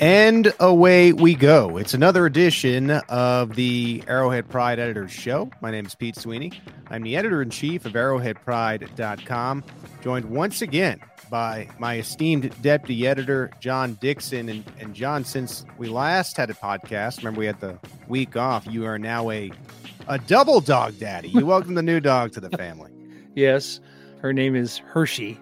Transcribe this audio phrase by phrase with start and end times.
[0.00, 1.76] And away we go.
[1.76, 5.50] It's another edition of the Arrowhead Pride Editors Show.
[5.60, 6.52] My name is Pete Sweeney.
[6.88, 9.62] I'm the editor in chief of arrowheadpride.com,
[10.02, 14.48] joined once again by my esteemed deputy editor, John Dixon.
[14.48, 18.66] And, and John, since we last had a podcast, remember we had the week off,
[18.66, 19.52] you are now a,
[20.08, 21.28] a double dog daddy.
[21.28, 22.90] You welcome the new dog to the family.
[23.36, 23.78] Yes,
[24.22, 25.38] her name is Hershey.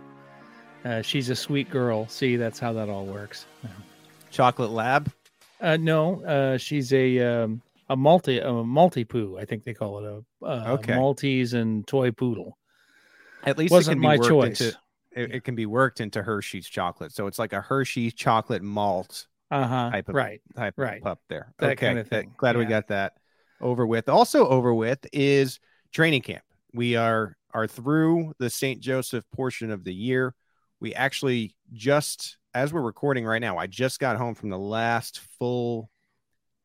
[0.85, 2.07] Uh, she's a sweet girl.
[2.09, 3.47] See, that's how that all works.
[4.31, 5.11] Chocolate Lab?
[5.61, 9.37] Uh, no, uh, she's a um, a multi a multi poo.
[9.39, 10.95] I think they call it a uh, Okay.
[10.95, 12.57] Maltese and toy poodle.
[13.45, 14.61] At least Wasn't it can be my worked choice.
[14.61, 14.79] Into,
[15.13, 17.13] it, it can be worked into Hershey's chocolate.
[17.13, 19.91] So it's like a Hershey's chocolate malt Uh huh.
[19.91, 20.41] type of Right.
[20.57, 20.99] type right.
[20.99, 21.53] of pup there.
[21.59, 23.15] That okay, kind of that- thing, glad we got that
[23.61, 24.09] over with.
[24.09, 25.59] Also over with is
[25.93, 26.45] training camp.
[26.73, 28.81] We are are through the St.
[28.81, 30.35] Joseph portion of the year.
[30.81, 35.21] We actually just as we're recording right now, I just got home from the last
[35.39, 35.91] full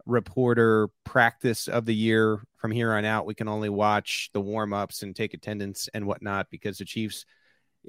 [0.05, 2.41] reporter practice of the year.
[2.57, 6.05] From here on out, we can only watch the warm ups and take attendance and
[6.05, 7.25] whatnot because the Chiefs,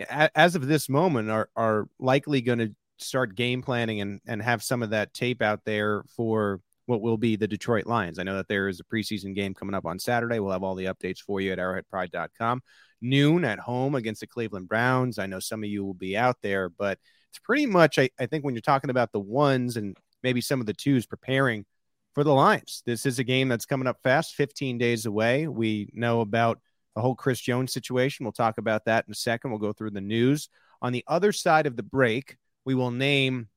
[0.08, 4.62] as of this moment, are are likely going to start game planning and and have
[4.62, 8.18] some of that tape out there for what will be the Detroit Lions.
[8.18, 10.38] I know that there is a preseason game coming up on Saturday.
[10.38, 12.62] We'll have all the updates for you at arrowheadpride.com.
[13.00, 15.18] Noon at home against the Cleveland Browns.
[15.18, 16.98] I know some of you will be out there, but
[17.34, 20.60] it's pretty much, I, I think, when you're talking about the ones and maybe some
[20.60, 21.66] of the twos preparing
[22.12, 22.84] for the Lions.
[22.86, 25.48] This is a game that's coming up fast, 15 days away.
[25.48, 26.60] We know about
[26.94, 28.24] the whole Chris Jones situation.
[28.24, 29.50] We'll talk about that in a second.
[29.50, 30.48] We'll go through the news.
[30.80, 33.48] On the other side of the break, we will name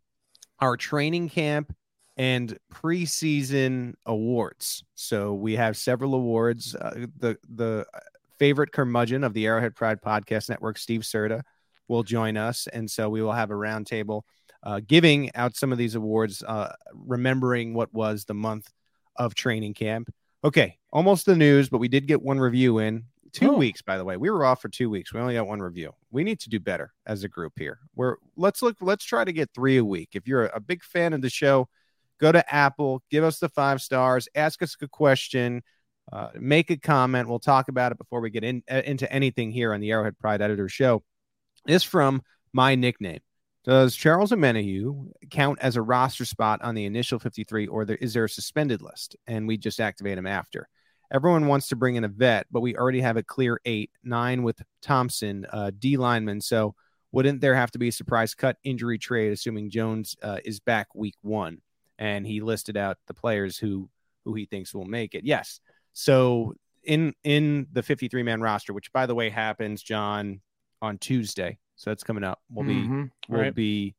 [0.59, 1.71] our training camp
[2.17, 4.83] and preseason awards.
[4.95, 6.73] So we have several awards.
[6.73, 7.85] Uh, the the
[8.39, 11.43] favorite curmudgeon of the Arrowhead Pride Podcast Network, Steve Serta,
[11.87, 14.23] will join us, and so we will have a roundtable
[14.63, 18.69] uh, giving out some of these awards, uh, remembering what was the month
[19.15, 20.13] of training camp.
[20.43, 23.05] Okay, almost the news, but we did get one review in.
[23.33, 23.57] Two Oh.
[23.57, 24.17] weeks, by the way.
[24.17, 25.13] We were off for two weeks.
[25.13, 25.93] We only got one review.
[26.11, 27.79] We need to do better as a group here.
[27.95, 28.77] We're let's look.
[28.81, 30.09] Let's try to get three a week.
[30.13, 31.67] If you're a, big fan of the show,
[32.19, 35.61] go to Apple, give us the five stars, ask us a question,
[36.11, 37.27] uh, make a comment.
[37.27, 40.17] We'll talk about it before we get in, uh, into anything here on the Arrowhead
[40.17, 41.03] Pride Editor Show.
[41.67, 42.21] This from
[42.53, 43.19] my nickname.
[43.63, 48.13] Does Charles Omenihu count as a roster spot on the initial 53, or there, is
[48.13, 50.69] there a suspended list and we just activate him after?
[51.11, 54.43] Everyone wants to bring in a vet, but we already have a clear eight, nine
[54.43, 56.39] with Thompson, uh, D lineman.
[56.39, 56.75] So
[57.11, 60.87] wouldn't there have to be a surprise cut injury trade, assuming Jones uh, is back
[60.95, 61.59] week one?
[61.99, 63.89] And he listed out the players who
[64.23, 65.25] who he thinks will make it.
[65.25, 65.59] Yes.
[65.93, 70.41] So in in the 53 man roster, which by the way happens, John,
[70.81, 71.57] on Tuesday.
[71.75, 72.39] So that's coming up.
[72.49, 72.87] We'll be
[73.29, 73.55] we'll right.
[73.55, 73.95] be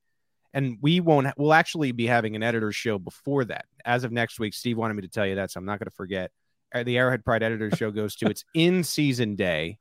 [0.53, 3.67] and we won't we'll actually be having an editor's show before that.
[3.85, 5.87] As of next week steve wanted me to tell you that so i'm not going
[5.87, 6.31] to forget.
[6.75, 9.79] Uh, the arrowhead pride editor show goes to its in season day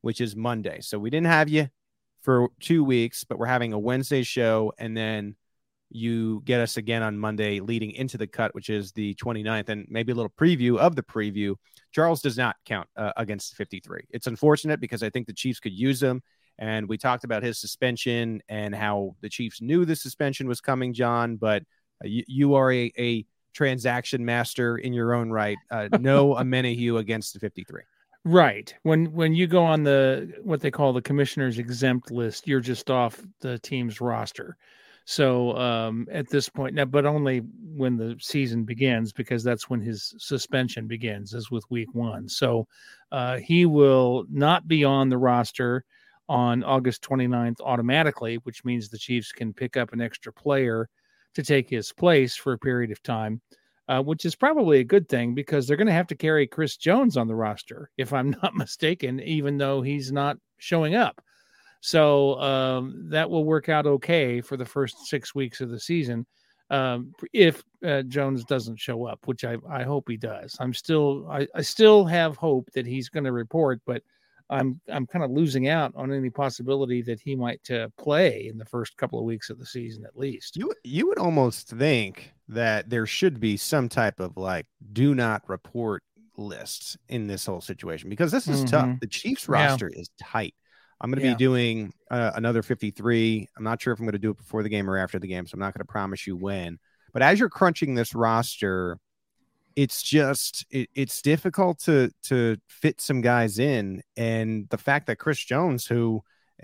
[0.00, 0.80] which is monday.
[0.80, 1.68] So we didn't have you
[2.22, 5.34] for two weeks but we're having a wednesday show and then
[5.92, 9.86] you get us again on monday leading into the cut which is the 29th and
[9.88, 11.56] maybe a little preview of the preview.
[11.92, 15.72] Charles does not count uh, against 53 it's unfortunate because i think the chiefs could
[15.72, 16.22] use him
[16.60, 20.92] and we talked about his suspension and how the Chiefs knew the suspension was coming,
[20.92, 21.36] John.
[21.36, 21.62] But
[22.04, 23.24] uh, you, you are a, a
[23.54, 25.56] transaction master in your own right.
[25.70, 27.80] Uh, no Omenihu against the 53.
[28.26, 28.74] Right.
[28.82, 32.90] When when you go on the what they call the commissioner's exempt list, you're just
[32.90, 34.58] off the team's roster.
[35.06, 39.80] So um, at this point now, but only when the season begins, because that's when
[39.80, 42.28] his suspension begins, as with week one.
[42.28, 42.68] So
[43.10, 45.84] uh, he will not be on the roster
[46.30, 50.88] on August 29th automatically, which means the Chiefs can pick up an extra player
[51.34, 53.42] to take his place for a period of time
[53.90, 56.76] uh, which is probably a good thing because they're going to have to carry Chris
[56.76, 61.20] Jones on the roster, if I'm not mistaken, even though he's not showing up.
[61.80, 66.24] So um, that will work out okay for the first six weeks of the season
[66.70, 70.56] um, if uh, Jones doesn't show up, which I, I hope he does.
[70.60, 74.04] I'm still I, I still have hope that he's going to report, but
[74.50, 78.58] I'm I'm kind of losing out on any possibility that he might uh, play in
[78.58, 80.56] the first couple of weeks of the season at least.
[80.56, 85.48] You you would almost think that there should be some type of like do not
[85.48, 86.02] report
[86.36, 88.90] lists in this whole situation because this is mm-hmm.
[88.90, 89.00] tough.
[89.00, 90.00] The Chiefs roster yeah.
[90.00, 90.54] is tight.
[91.00, 91.34] I'm going to yeah.
[91.34, 93.48] be doing uh, another 53.
[93.56, 95.28] I'm not sure if I'm going to do it before the game or after the
[95.28, 96.78] game, so I'm not going to promise you when.
[97.12, 98.98] But as you're crunching this roster,
[99.76, 105.16] it's just it, it's difficult to to fit some guys in, and the fact that
[105.16, 106.22] Chris Jones, who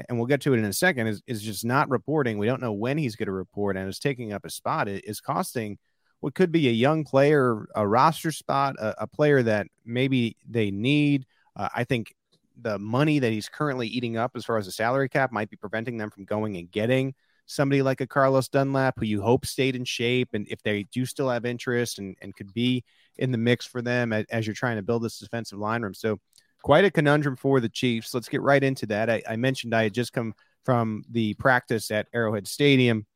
[0.09, 2.39] and we'll get to it in a second, is is just not reporting.
[2.39, 4.89] We don't know when he's going to report, and is taking up a spot.
[4.89, 5.79] It is costing
[6.21, 10.71] what could be a young player a roster spot, a, a player that maybe they
[10.71, 11.27] need.
[11.55, 12.15] Uh, I think
[12.61, 15.57] the money that he's currently eating up as far as the salary cap might be
[15.57, 17.15] preventing them from going and getting
[17.47, 21.07] somebody like a Carlos Dunlap who you hope stayed in shape and if they do
[21.07, 22.85] still have interest and, and could be
[23.17, 25.95] in the mix for them as, as you're trying to build this defensive line room.
[25.95, 26.19] So
[26.63, 28.13] quite a conundrum for the Chiefs.
[28.13, 29.09] Let's get right into that.
[29.09, 30.35] I, I mentioned I had just come
[30.65, 33.07] from the practice at Arrowhead Stadium.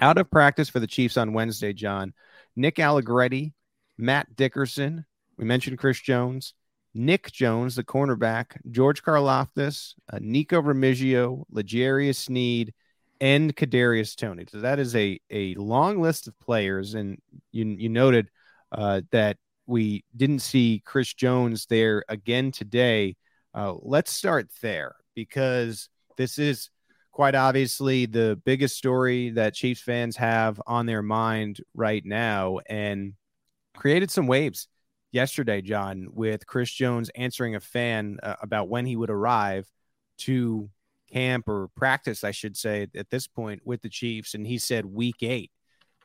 [0.00, 2.12] Out of practice for the Chiefs on Wednesday, John.
[2.56, 3.54] Nick Allegretti,
[3.96, 5.04] Matt Dickerson.
[5.36, 6.54] We mentioned Chris Jones.
[6.94, 12.74] Nick Jones, the cornerback, George Karlaftis, uh, Nikko Remigio, L'Jarius Sneed,
[13.20, 14.46] and Kadarius Toney.
[14.50, 17.18] So that is a a long list of players, and
[17.52, 18.30] you you noted
[18.72, 19.36] uh, that
[19.66, 23.16] we didn't see Chris Jones there again today.
[23.54, 26.70] Uh, let's start there because this is
[27.12, 33.14] quite obviously the biggest story that Chiefs fans have on their mind right now, and
[33.76, 34.68] created some waves
[35.10, 39.66] yesterday, John, with Chris Jones answering a fan uh, about when he would arrive
[40.18, 40.68] to
[41.12, 44.34] camp or practice, I should say, at this point with the Chiefs.
[44.34, 45.50] And he said week eight.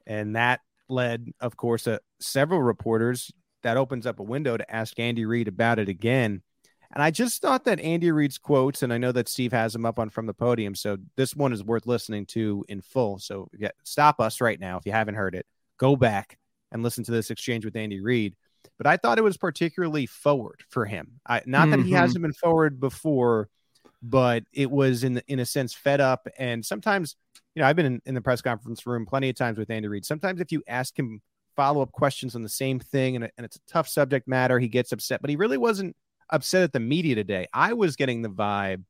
[0.05, 3.31] And that led, of course, uh, several reporters.
[3.63, 6.41] That opens up a window to ask Andy Reid about it again.
[6.93, 9.85] And I just thought that Andy Reid's quotes, and I know that Steve has them
[9.85, 10.75] up on from the podium.
[10.75, 13.19] So this one is worth listening to in full.
[13.19, 15.45] So get, stop us right now if you haven't heard it.
[15.79, 16.37] Go back
[16.71, 18.35] and listen to this exchange with Andy Reid
[18.77, 21.19] but I thought it was particularly forward for him.
[21.25, 21.71] I, not mm-hmm.
[21.71, 21.95] that he mm-hmm.
[21.95, 23.49] hasn't been forward before,
[24.03, 26.27] but it was in in a sense fed up.
[26.37, 27.15] And sometimes,
[27.55, 29.87] you know, I've been in, in the press conference room plenty of times with Andy
[29.87, 30.05] Reid.
[30.05, 31.21] Sometimes if you ask him
[31.55, 34.67] follow up questions on the same thing and, and it's a tough subject matter, he
[34.67, 35.21] gets upset.
[35.21, 35.95] But he really wasn't
[36.29, 37.47] upset at the media today.
[37.53, 38.83] I was getting the vibe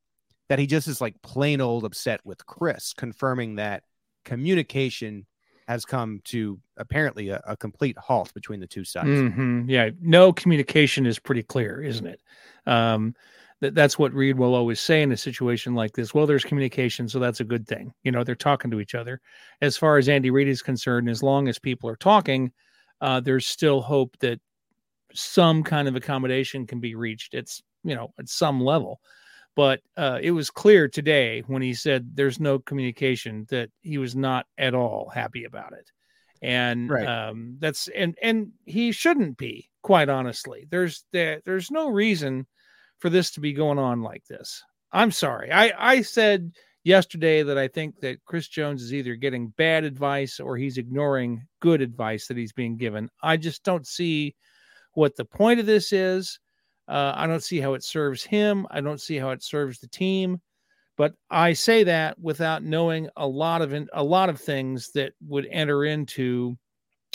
[0.48, 3.84] that he just is like plain old upset with Chris, confirming that
[4.24, 5.26] communication
[5.68, 9.08] has come to apparently a, a complete halt between the two sides.
[9.08, 9.68] Mm-hmm.
[9.68, 12.20] Yeah, no communication is pretty clear, isn't it?
[12.66, 13.14] Um,
[13.60, 16.12] that that's what Reid will always say in a situation like this.
[16.12, 17.92] Well, there's communication, so that's a good thing.
[18.02, 19.20] You know, they're talking to each other.
[19.60, 22.52] As far as Andy Reid is concerned, as long as people are talking,
[23.00, 24.40] uh, there's still hope that
[25.14, 27.34] some kind of accommodation can be reached.
[27.34, 29.00] It's you know at some level.
[29.56, 34.16] But uh, it was clear today when he said there's no communication that he was
[34.16, 35.92] not at all happy about it,
[36.42, 37.06] and right.
[37.06, 40.66] um, that's and and he shouldn't be quite honestly.
[40.68, 42.46] There's there, there's no reason
[42.98, 44.62] for this to be going on like this.
[44.92, 45.50] I'm sorry.
[45.50, 46.52] I I said
[46.84, 51.46] yesterday that I think that Chris Jones is either getting bad advice or he's ignoring
[51.60, 53.08] good advice that he's being given.
[53.22, 54.36] I just don't see
[54.92, 56.38] what the point of this is.
[56.86, 58.66] Uh, I don't see how it serves him.
[58.70, 60.40] I don't see how it serves the team.
[60.96, 65.12] But I say that without knowing a lot of in, a lot of things that
[65.26, 66.56] would enter into,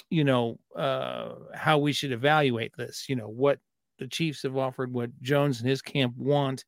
[0.09, 3.05] you know, uh, how we should evaluate this.
[3.07, 3.59] You know what
[4.00, 6.65] the Chiefs have offered, what Jones and his camp want.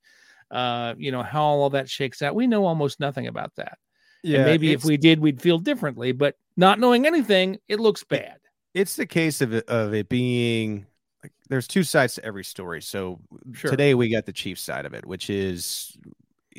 [0.50, 2.36] Uh, you know how all that shakes out.
[2.36, 3.78] We know almost nothing about that.
[4.24, 6.12] Yeah, and maybe if we did, we'd feel differently.
[6.12, 8.38] But not knowing anything, it looks bad.
[8.74, 10.86] It's the case of it, of it being
[11.24, 12.82] like there's two sides to every story.
[12.82, 13.20] So
[13.54, 13.72] sure.
[13.72, 15.98] today we got the Chiefs side of it, which is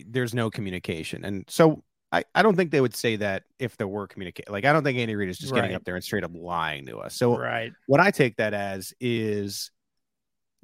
[0.07, 1.25] there's no communication.
[1.25, 4.53] And so I, I don't think they would say that if there were communication.
[4.53, 5.63] Like I don't think Andy Reid is just right.
[5.63, 7.15] getting up there and straight up lying to us.
[7.15, 7.73] So right.
[7.87, 9.71] what I take that as is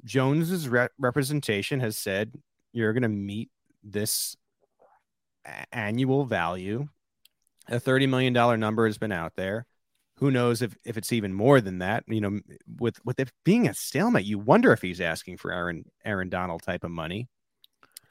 [0.03, 2.33] Jones's re- representation has said
[2.71, 3.49] you're going to meet
[3.83, 4.35] this
[5.45, 6.87] a- annual value.
[7.67, 9.65] A $30 million number has been out there.
[10.15, 12.03] Who knows if, if it's even more than that?
[12.07, 12.39] You know,
[12.77, 16.61] with with it being a stalemate, you wonder if he's asking for Aaron Aaron Donald
[16.61, 17.29] type of money.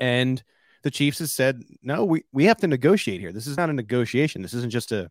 [0.01, 0.43] And
[0.83, 3.33] the Chiefs has said, no, we, we have to negotiate here.
[3.33, 4.43] This is not a negotiation.
[4.43, 5.11] This isn't just a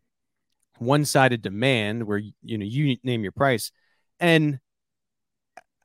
[0.78, 3.70] one sided demand where you know you name your price.
[4.18, 4.58] And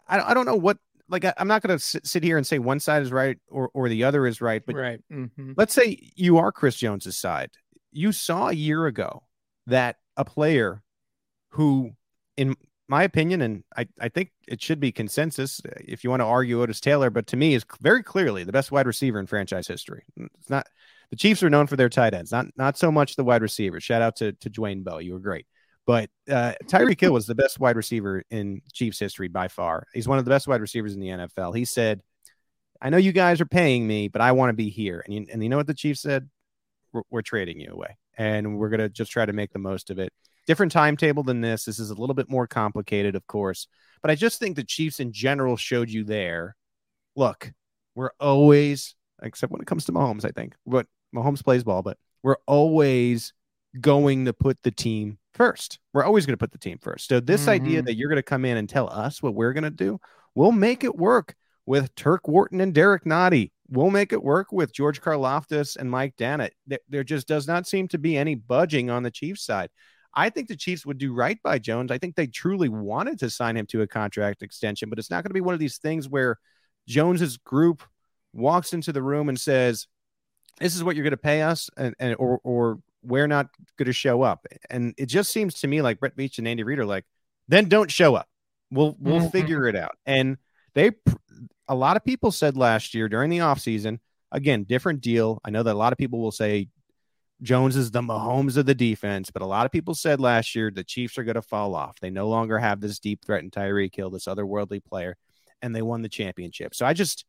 [0.07, 0.77] I, I don't know what
[1.10, 3.38] like I, am not going to sit, sit, here and say one side is right
[3.50, 5.00] or or the other is right, but right.
[5.12, 5.53] Mm-hmm.
[5.57, 7.51] let's say you are Chris Jones's side.
[7.91, 9.24] You saw a year ago
[9.67, 10.81] that a player
[11.50, 11.91] who,
[12.38, 12.55] in
[12.88, 16.62] my opinion, and I, I think it should be consensus if you want to argue
[16.62, 20.03] Otis Taylor, but to me is very clearly the best wide receiver in franchise history.
[20.17, 20.67] It's not
[21.10, 23.83] the Chiefs are known for their tight ends, not not so much the wide receivers.
[23.83, 25.45] Shout out to to Dwayne Bowe, you were great.
[25.85, 29.87] But uh, Tyreek Hill was the best wide receiver in Chiefs history by far.
[29.93, 31.55] He's one of the best wide receivers in the NFL.
[31.55, 32.01] He said,
[32.81, 35.25] "I know you guys are paying me, but I want to be here." And you,
[35.31, 36.29] and you know what the Chiefs said?
[36.93, 39.99] We're, we're trading you away, and we're gonna just try to make the most of
[39.99, 40.13] it.
[40.47, 41.65] Different timetable than this.
[41.65, 43.67] This is a little bit more complicated, of course,
[44.01, 46.55] but I just think the Chiefs in general showed you there.
[47.15, 47.51] Look,
[47.95, 51.97] we're always, except when it comes to Mahomes, I think, but Mahomes plays ball, but
[52.23, 53.33] we're always
[53.79, 55.79] going to put the team first.
[55.93, 57.07] We're always going to put the team first.
[57.07, 57.49] So this mm-hmm.
[57.49, 59.99] idea that you're going to come in and tell us what we're going to do,
[60.35, 61.35] we'll make it work
[61.65, 63.51] with Turk Wharton and Derrick Nnadi.
[63.69, 66.49] We'll make it work with George Karlaftis and Mike Danna.
[66.67, 69.69] There, there just does not seem to be any budging on the Chiefs side.
[70.15, 71.89] I think the Chiefs would do right by Jones.
[71.89, 75.23] I think they truly wanted to sign him to a contract extension, but it's not
[75.23, 76.37] going to be one of these things where
[76.87, 77.81] Jones's group
[78.33, 79.87] walks into the room and says,
[80.59, 83.88] "This is what you're going to pay us," and, and or or we're not going
[83.88, 84.45] to show up.
[84.69, 87.05] And it just seems to me like Brett Veach and Andy Reid are like,
[87.48, 88.27] then don't show up.
[88.72, 89.27] We'll we'll mm-hmm.
[89.27, 89.98] figure it out.
[90.05, 90.38] And
[90.74, 90.91] they
[91.67, 94.00] a lot of people said last year during the offseason,
[94.31, 95.39] again, different deal.
[95.43, 96.69] I know that a lot of people will say
[97.41, 100.72] Jones is the Mahomes of the defense, but a lot of people said last year
[100.72, 102.00] the Chiefs are going to fall off.
[102.00, 105.17] They no longer have this deep threat in Tyreek Hill, this otherworldly player,
[105.62, 106.74] and they won the championship.
[106.74, 107.25] So I just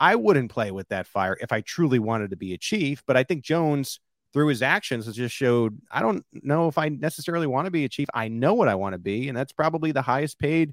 [0.00, 3.16] I wouldn't play with that fire if I truly wanted to be a Chief, but
[3.16, 4.00] I think Jones
[4.32, 7.84] through his actions has just showed I don't know if I necessarily want to be
[7.84, 8.08] a chief.
[8.14, 10.72] I know what I want to be, and that's probably the highest paid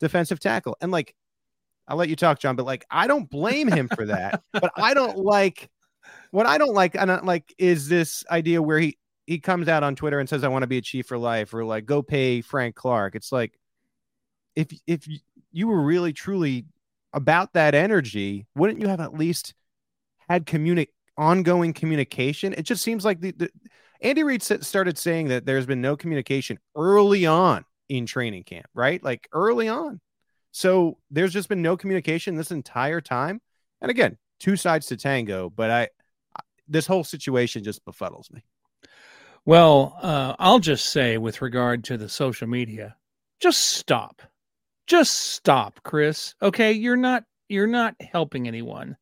[0.00, 0.76] defensive tackle.
[0.80, 1.14] And like,
[1.86, 4.42] I'll let you talk, John, but like, I don't blame him for that.
[4.52, 5.70] but I don't like
[6.30, 6.96] what I don't like.
[6.96, 10.44] I don't like is this idea where he he comes out on Twitter and says,
[10.44, 13.32] "I want to be a chief for life," or like, "Go pay Frank Clark." It's
[13.32, 13.58] like,
[14.56, 15.06] if if
[15.52, 16.66] you were really truly
[17.12, 19.54] about that energy, wouldn't you have at least
[20.28, 22.54] had communicate ongoing communication.
[22.54, 23.50] It just seems like the, the
[24.00, 29.02] Andy Reid started saying that there's been no communication early on in training camp, right?
[29.02, 30.00] Like early on.
[30.52, 33.40] So there's just been no communication this entire time.
[33.80, 35.88] And again, two sides to tango, but I
[36.68, 38.44] this whole situation just befuddles me.
[39.44, 42.96] Well, uh, I'll just say with regard to the social media,
[43.40, 44.20] just stop.
[44.86, 46.34] Just stop, Chris.
[46.42, 48.96] Okay, you're not you're not helping anyone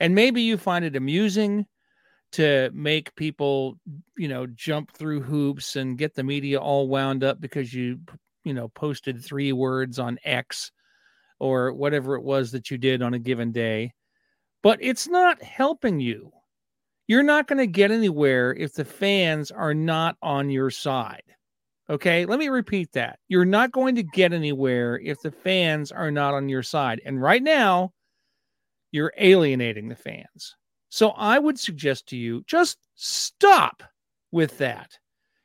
[0.00, 1.66] and maybe you find it amusing
[2.30, 3.78] to make people
[4.16, 7.98] you know jump through hoops and get the media all wound up because you
[8.44, 10.70] you know posted three words on x
[11.40, 13.92] or whatever it was that you did on a given day.
[14.62, 16.32] But it's not helping you.
[17.06, 21.22] You're not going to get anywhere if the fans are not on your side.
[21.88, 22.26] Okay?
[22.26, 23.18] Let me repeat that.
[23.28, 27.00] You're not going to get anywhere if the fans are not on your side.
[27.06, 27.92] And right now
[28.92, 30.56] you're alienating the fans.
[30.90, 33.82] So I would suggest to you just stop
[34.32, 34.98] with that.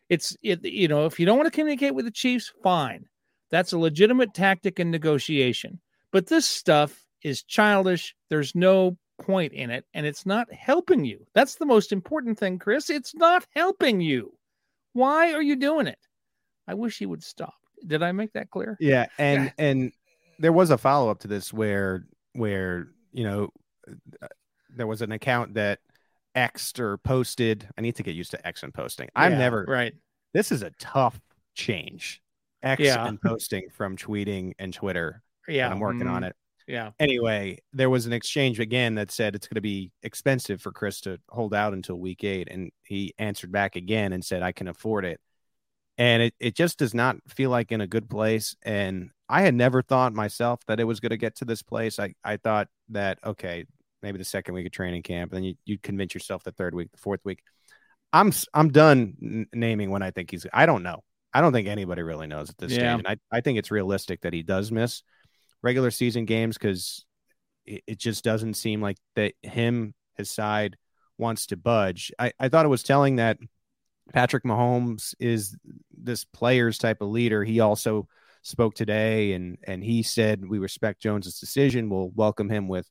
[0.09, 3.05] It's it, you know, if you don't want to communicate with the Chiefs, fine.
[3.50, 5.79] That's a legitimate tactic in negotiation.
[6.12, 8.15] But this stuff is childish.
[8.29, 11.25] There's no point in it, and it's not helping you.
[11.33, 12.89] That's the most important thing, Chris.
[12.89, 14.33] It's not helping you.
[14.93, 16.00] Why are you doing it?
[16.67, 17.55] I wish he would stop.
[17.85, 18.77] Did I make that clear?
[18.79, 19.91] Yeah, and and
[20.39, 23.50] there was a follow up to this where where you know,
[24.75, 25.79] there was an account that
[26.36, 27.67] Xed or posted.
[27.77, 29.10] I need to get used to X and posting.
[29.15, 29.93] I'm never right.
[30.34, 31.20] This is a tough
[31.55, 32.22] change.
[32.63, 33.05] X yeah.
[33.05, 35.22] and posting from tweeting and Twitter.
[35.48, 36.36] Yeah, I'm working mm, on it.
[36.67, 36.91] Yeah.
[37.00, 41.01] Anyway, there was an exchange again that said it's going to be expensive for Chris
[41.01, 44.70] to hold out until week eight, and he answered back again and said I can
[44.70, 45.20] afford it.
[45.97, 48.55] And it, it just does not feel like in a good place.
[48.63, 52.00] And I had never thought myself that it was going to get to this place.
[52.00, 53.65] I, I thought that, okay,
[54.01, 56.73] maybe the second week of training camp, and then you, you'd convince yourself the third
[56.73, 57.39] week, the fourth week.
[58.12, 60.45] I'm I'm done n- naming when I think he's.
[60.53, 61.03] I don't know.
[61.33, 62.95] I don't think anybody really knows at this yeah.
[62.95, 63.05] stage.
[63.05, 65.01] And I, I think it's realistic that he does miss
[65.63, 67.05] regular season games because
[67.65, 70.77] it, it, just doesn't seem like that him, his side
[71.17, 72.12] wants to budge.
[72.19, 73.38] I, I thought it was telling that
[74.12, 75.55] Patrick Mahomes is
[75.98, 77.43] this player's type of leader.
[77.43, 78.07] He also
[78.41, 81.89] spoke today and and he said we respect Jones's decision.
[81.89, 82.89] We'll welcome him with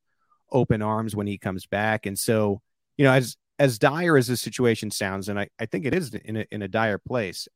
[0.50, 2.06] open arms when he comes back.
[2.06, 2.62] And so,
[2.96, 6.14] you know, as as dire as the situation sounds, and I, I think it is
[6.14, 7.46] in a, in a dire place,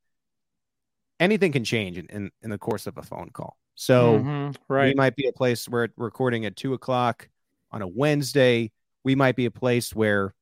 [1.18, 3.56] anything can change in, in, in the course of a phone call.
[3.74, 4.88] So Mm-hmm, right.
[4.88, 7.28] we might be a place where recording at two o'clock
[7.72, 8.70] on a Wednesday.
[9.04, 10.34] We might be a place where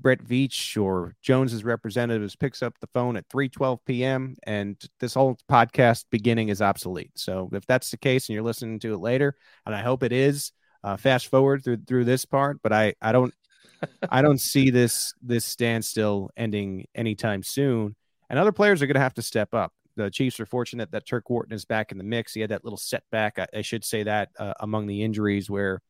[0.00, 4.36] Brett Veach or Jones's representatives picks up the phone at 3:12 p.m.
[4.44, 7.12] and this whole podcast beginning is obsolete.
[7.16, 9.36] So if that's the case and you're listening to it later,
[9.66, 10.52] and I hope it is,
[10.84, 12.60] uh, fast forward through through this part.
[12.62, 13.34] But I I don't
[14.10, 17.96] I don't see this this standstill ending anytime soon.
[18.30, 19.72] And other players are going to have to step up.
[19.96, 22.34] The Chiefs are fortunate that Turk Wharton is back in the mix.
[22.34, 25.80] He had that little setback, I, I should say that, uh, among the injuries, where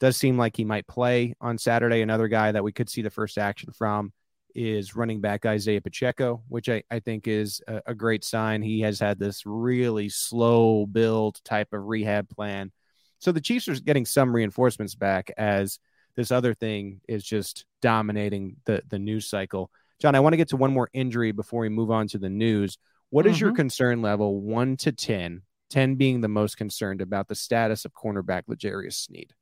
[0.00, 2.00] does seem like he might play on Saturday.
[2.00, 4.12] Another guy that we could see the first action from
[4.54, 8.62] is running back Isaiah Pacheco, which I, I think is a, a great sign.
[8.62, 12.72] He has had this really slow build type of rehab plan.
[13.20, 15.78] So the Chiefs are getting some reinforcements back as
[16.16, 19.70] this other thing is just dominating the the news cycle.
[20.00, 22.30] John, I want to get to one more injury before we move on to the
[22.30, 22.78] news.
[23.10, 23.56] What is your Mhm.
[23.56, 28.44] concern level, one to 10, 10 being the most concerned about the status of cornerback
[28.48, 29.34] L'Jarius Sneed?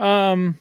[0.00, 0.58] Um,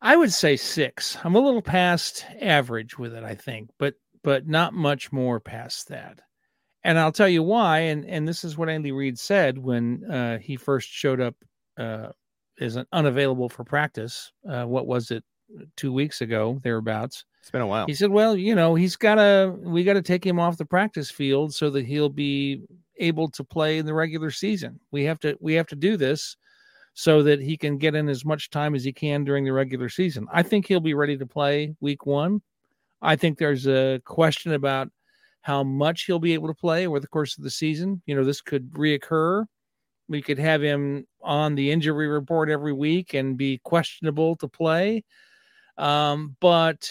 [0.00, 1.18] I would say six.
[1.22, 5.88] I'm a little past average with it, I think, but but not much more past
[5.88, 6.20] that.
[6.84, 7.80] And I'll tell you why.
[7.80, 11.34] And and this is what Andy Reid said when uh, he first showed up
[11.78, 12.08] uh,
[12.60, 14.32] as an unavailable for practice.
[14.48, 15.22] Uh, what was it?
[15.76, 17.24] Two weeks ago, thereabouts.
[17.40, 17.86] It's been a while.
[17.86, 20.64] He said, "Well, you know, he's got to we got to take him off the
[20.64, 22.62] practice field so that he'll be
[22.98, 24.80] able to play in the regular season.
[24.90, 26.36] We have to we have to do this
[26.98, 29.86] so that he can get in as much time as he can during the regular
[29.90, 30.26] season.
[30.32, 32.40] I think he'll be ready to play week 1.
[33.02, 34.88] I think there's a question about
[35.42, 38.00] how much he'll be able to play over the course of the season.
[38.06, 39.44] You know, this could reoccur.
[40.08, 45.04] We could have him on the injury report every week and be questionable to play.
[45.76, 46.90] Um, but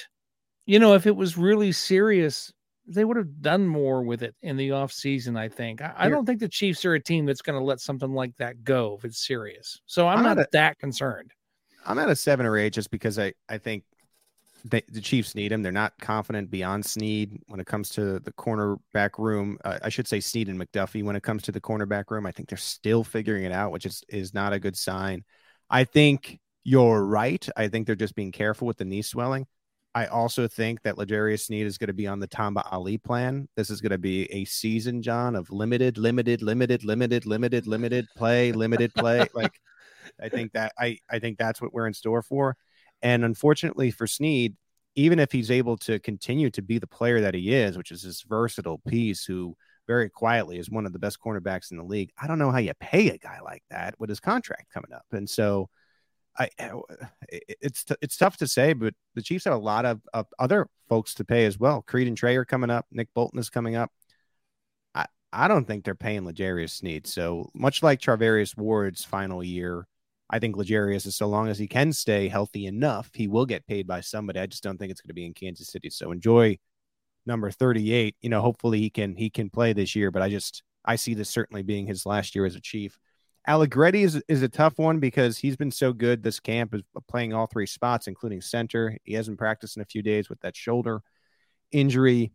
[0.67, 2.53] you know, if it was really serious,
[2.87, 5.37] they would have done more with it in the off season.
[5.37, 5.81] I think.
[5.81, 8.35] I, I don't think the Chiefs are a team that's going to let something like
[8.37, 9.79] that go if it's serious.
[9.85, 11.31] So I'm, I'm not not that concerned.
[11.85, 13.83] I'm at a seven or eight just because I, I think
[14.63, 15.61] they, the Chiefs need him.
[15.61, 19.59] They're not confident beyond Sneed when it comes to the cornerback room.
[19.63, 22.25] Uh, I should say Sneed and McDuffie when it comes to the cornerback room.
[22.25, 25.23] I think they're still figuring it out, which is is not a good sign.
[25.69, 27.47] I think you're right.
[27.55, 29.45] I think they're just being careful with the knee swelling.
[29.95, 33.47] I also think that L'Jarius Sneed is going to be on the Tamba Hali plan.
[33.55, 38.05] This is going to be a season, John, of limited, limited, limited, limited, limited, limited
[38.17, 39.25] play, limited play.
[39.33, 39.59] Like
[40.21, 42.57] I think that I I think that's what we're in store for.
[43.01, 44.55] And unfortunately for Sneed,
[44.95, 48.03] even if he's able to continue to be the player that he is, which is
[48.03, 49.55] this versatile piece who
[49.87, 52.57] very quietly is one of the best cornerbacks in the league, I don't know how
[52.57, 55.05] you pay a guy like that with his contract coming up.
[55.11, 55.69] And so
[56.39, 56.81] Eh, I
[57.39, 61.13] it's it's tough to say, but the Chiefs have a lot of, of other folks
[61.15, 61.81] to pay as well.
[61.81, 62.85] Creed and Trey are coming up.
[62.91, 63.91] Nick Bolton is coming up.
[64.93, 67.07] I I don't think they're paying L'Jarius Sneed.
[67.07, 69.87] So much like Charvarius Ward's final year,
[70.29, 73.67] I think L'Jarius is so long as he can stay healthy enough, he will get
[73.67, 74.39] paid by somebody.
[74.39, 75.89] I just don't think it's going to be in Kansas City.
[75.89, 76.57] So enjoy
[77.25, 78.15] number 38.
[78.21, 81.13] You know, hopefully he can he can play this year, but I just I see
[81.13, 82.97] this certainly being his last year as a chief.
[83.47, 87.33] Allegretti is, is a tough one because he's been so good this camp is playing
[87.33, 88.97] all three spots, including center.
[89.03, 91.01] He hasn't practiced in a few days with that shoulder
[91.71, 92.31] injury.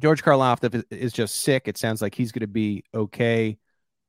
[0.00, 1.68] George is- is just sick.
[1.68, 3.58] It sounds like he's going to be okay.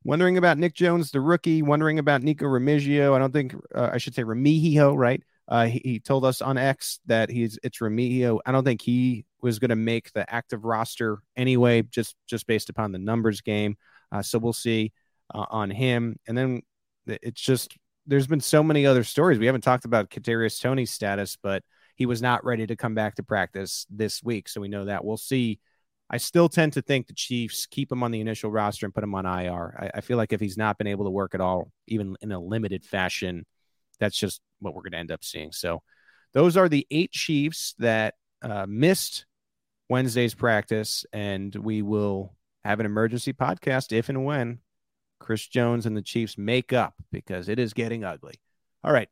[0.04, 1.62] Wondering about Nick Jones, the rookie.
[1.62, 3.14] Wondering about Nikko Remigio.
[3.14, 5.22] I don't think uh, I should say Remigio, right?
[5.48, 8.40] Uh, he, he told us on X that he's it's Remigio.
[8.46, 12.70] I don't think he was going to make the active roster anyway, just just based
[12.70, 13.78] upon the numbers game.
[14.12, 14.92] Uh, so we'll see
[15.34, 16.18] uh, on him.
[16.28, 16.62] And then
[17.08, 19.40] it's just there's been so many other stories.
[19.40, 21.64] We haven't talked about Kadarius Toney's status, but
[21.96, 25.06] he was not ready to come back to practice this week, so we know that.
[25.06, 25.60] We'll see.
[26.10, 29.04] I still tend to think the Chiefs keep him on the initial roster and put
[29.04, 29.78] him on IR.
[29.80, 32.32] I, I feel like if he's not been able to work at all, even in
[32.32, 33.46] a limited fashion,
[34.00, 35.52] that's just what we're going to end up seeing.
[35.52, 35.82] So,
[36.34, 39.26] those are the eight Chiefs that uh, missed
[39.88, 44.60] Wednesday's practice, and we will have an emergency podcast if and when
[45.24, 48.36] Chris Jones and the Chiefs make up because it is getting ugly.
[48.84, 49.10] All right.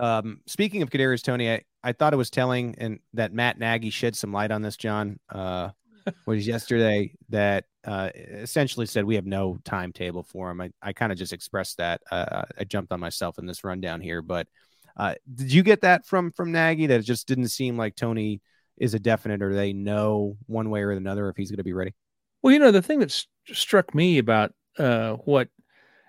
[0.00, 3.90] Um, speaking of Kadarius Toney, I, I thought it was telling and that Matt Nagy
[3.90, 5.18] shed some light on this, John.
[5.28, 5.70] Uh,
[6.26, 10.60] was yesterday that uh, essentially said we have no timetable for him.
[10.60, 12.00] I, I kind of just expressed that.
[12.10, 14.48] Uh, I jumped on myself in this rundown here, but
[14.96, 18.40] uh, did you get that from from Nagy that it just didn't seem like Toney
[18.78, 21.74] is a definite or they know one way or another if he's going to be
[21.74, 21.94] ready?
[22.42, 25.48] Well, you know, the thing that st- struck me about uh, what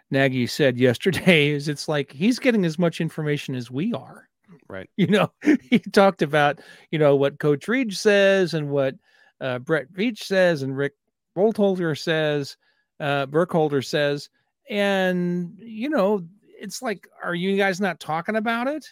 [0.10, 4.28] Nagy said yesterday is it's like he's getting as much information as we are.
[4.68, 4.90] Right.
[4.98, 5.32] You know,
[5.70, 6.60] he talked about,
[6.92, 8.96] you know, what Coach Reid says and what
[9.40, 10.94] uh, Brett Veach says and Rick
[11.36, 12.58] Boltholder says.
[13.00, 14.30] uh, Burkholder says,
[14.70, 16.26] and you know,
[16.60, 18.86] it's like, are you guys not talking about it?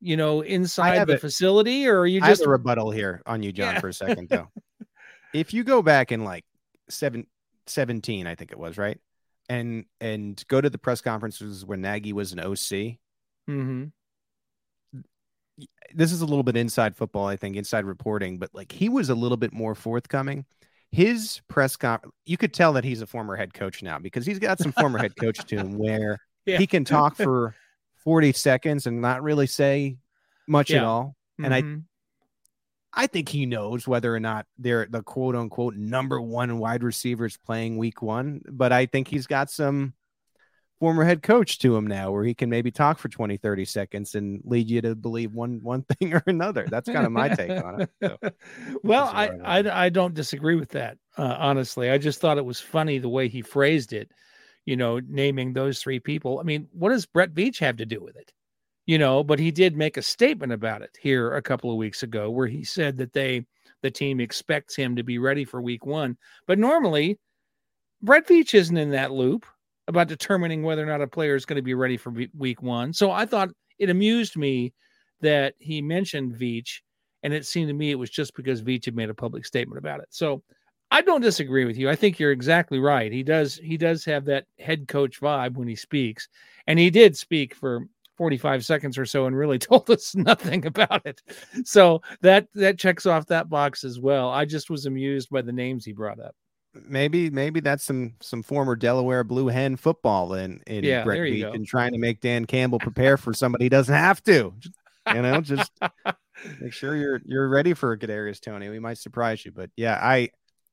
[0.00, 3.74] You know, inside the facility, or are you just a rebuttal here on you, John,
[3.74, 3.80] yeah.
[3.80, 4.48] for a second though?
[5.34, 6.44] if you go back in like
[6.88, 7.26] seven,
[7.66, 8.98] 17, I think it was right,
[9.50, 12.96] and and go to the press conferences when Nagy was an OC.
[13.48, 13.84] Mm-hmm.
[15.92, 19.10] This is a little bit inside football, I think, inside reporting, but like he was
[19.10, 20.46] a little bit more forthcoming
[20.92, 24.38] his press conference, you could tell that he's a former head coach now because he's
[24.38, 26.58] got some former head coach to him where yeah.
[26.58, 27.54] he can talk for
[28.04, 29.98] 40 seconds and not really say
[30.48, 30.78] much yeah.
[30.78, 31.14] at all.
[31.38, 31.74] And mm-hmm.
[31.76, 31.80] I
[32.92, 37.36] I think he knows whether or not they're the quote unquote number one wide receivers
[37.36, 39.94] playing week one, but I think he's got some
[40.80, 44.14] former head coach to him now where he can maybe talk for 20 30 seconds
[44.14, 46.66] and lead you to believe one one thing or another.
[46.68, 48.16] That's kind of my take on it so,
[48.82, 51.90] well I, I, I don't disagree with that uh, honestly.
[51.90, 54.10] I just thought it was funny the way he phrased it
[54.64, 56.40] you know naming those three people.
[56.40, 58.32] I mean what does brett Veach have to do with it
[58.90, 62.02] you know but he did make a statement about it here a couple of weeks
[62.02, 63.44] ago where he said that they
[63.82, 67.18] the team expects him to be ready for week one but normally
[68.02, 69.46] brett veach isn't in that loop
[69.90, 72.92] about determining whether or not a player is going to be ready for week one.
[72.92, 74.72] So I thought it amused me
[75.20, 76.80] that he mentioned Veach,
[77.22, 79.78] and it seemed to me it was just because Veach had made a public statement
[79.78, 80.06] about it.
[80.10, 80.42] So
[80.92, 81.90] I don't disagree with you.
[81.90, 83.12] I think you're exactly right.
[83.12, 86.28] He does he does have that head coach vibe when he speaks,
[86.66, 87.86] and he did speak for
[88.20, 91.22] 45 seconds or so and really told us nothing about it.
[91.64, 94.28] So that that checks off that box as well.
[94.28, 96.34] I just was amused by the names he brought up
[96.86, 101.54] maybe maybe that's some some former Delaware Blue Hen football in in yeah, Brett Veach
[101.54, 104.54] and trying to make Dan Campbell prepare for somebody he doesn't have to.
[105.12, 105.72] You know, just
[106.60, 108.68] make sure you're you're ready for Kadarius Toney.
[108.68, 110.28] We might surprise you, but yeah, I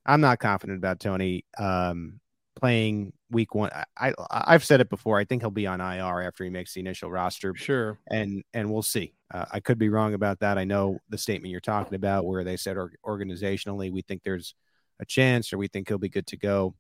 [0.06, 2.20] I'm not confident about Toney um,
[2.58, 3.70] playing week one.
[3.98, 5.18] I, I have said it before.
[5.18, 7.54] I think he'll be on IR after he makes the initial roster.
[7.56, 9.14] Sure, and and we'll see.
[9.34, 10.58] Uh, I could be wrong about that.
[10.58, 14.56] I know the statement you're talking about, where they said or, organizationally we think there's
[15.00, 16.76] a chance or we think he'll be good to go.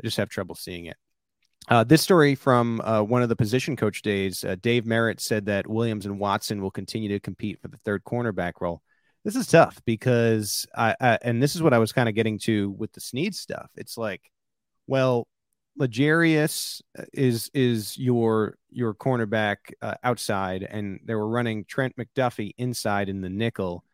[0.00, 0.96] I just have trouble seeing it.
[1.68, 5.46] Uh, this story from uh, one of the position coach days, uh, Dave Merritt said
[5.46, 8.82] that Williams and Watson will continue to compete for the third cornerback role.
[9.24, 12.38] This is tough because I, I and this is what I was kind of getting
[12.40, 13.68] to with the Sneed stuff.
[13.74, 14.30] It's like,
[14.86, 15.26] well,
[15.76, 16.80] L'Jarius
[17.12, 23.20] is is your your cornerback uh, outside, and they were running Trent McDuffie inside in
[23.20, 23.84] the nickel,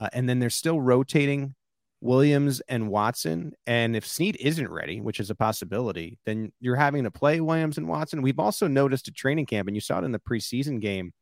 [0.00, 1.54] uh, and then they're still rotating
[2.00, 3.52] Williams and Watson.
[3.66, 7.78] And if Sneed isn't ready, which is a possibility, then you're having to play Williams
[7.78, 8.22] and Watson.
[8.22, 11.12] We've also noticed at training camp, and you saw it in the preseason game,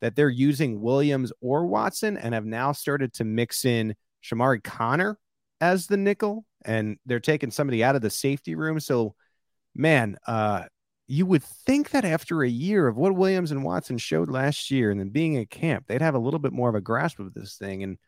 [0.00, 5.18] that they're using Williams or Watson and have now started to mix in Chamarri Conner
[5.60, 8.80] as the nickel, and they're taking somebody out of the safety room.
[8.80, 9.14] So,
[9.74, 10.64] man, uh,
[11.06, 14.90] you would think that after a year of what Williams and Watson showed last year
[14.90, 17.34] and then being at camp, they'd have a little bit more of a grasp of
[17.34, 17.82] this thing.
[17.82, 17.98] And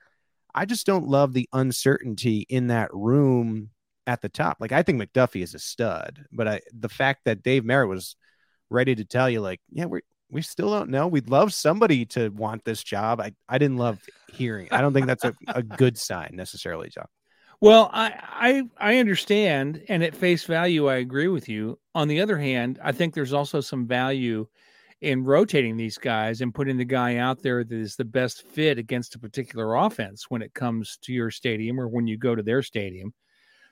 [0.55, 3.71] I just don't love the uncertainty in that room
[4.07, 4.57] at the top.
[4.61, 8.17] Like I think McDuffie is a stud, but I the fact that Dave Merritt was
[8.71, 10.01] ready to tell you, like, yeah, we
[10.31, 11.07] we still don't know.
[11.07, 13.21] We'd love somebody to want this job.
[13.21, 14.01] I, I didn't love
[14.33, 14.69] hearing.
[14.71, 17.07] I don't think that's a, a good sign necessarily, John.
[17.61, 21.79] Well, I, I I understand, and at face value, I agree with you.
[21.95, 24.47] On the other hand, I think there's also some value
[25.01, 28.79] in rotating these guys and putting the guy out there that is the best fit
[28.79, 32.43] against a particular offense when it comes to your stadium or when you go to
[32.43, 33.13] their stadium.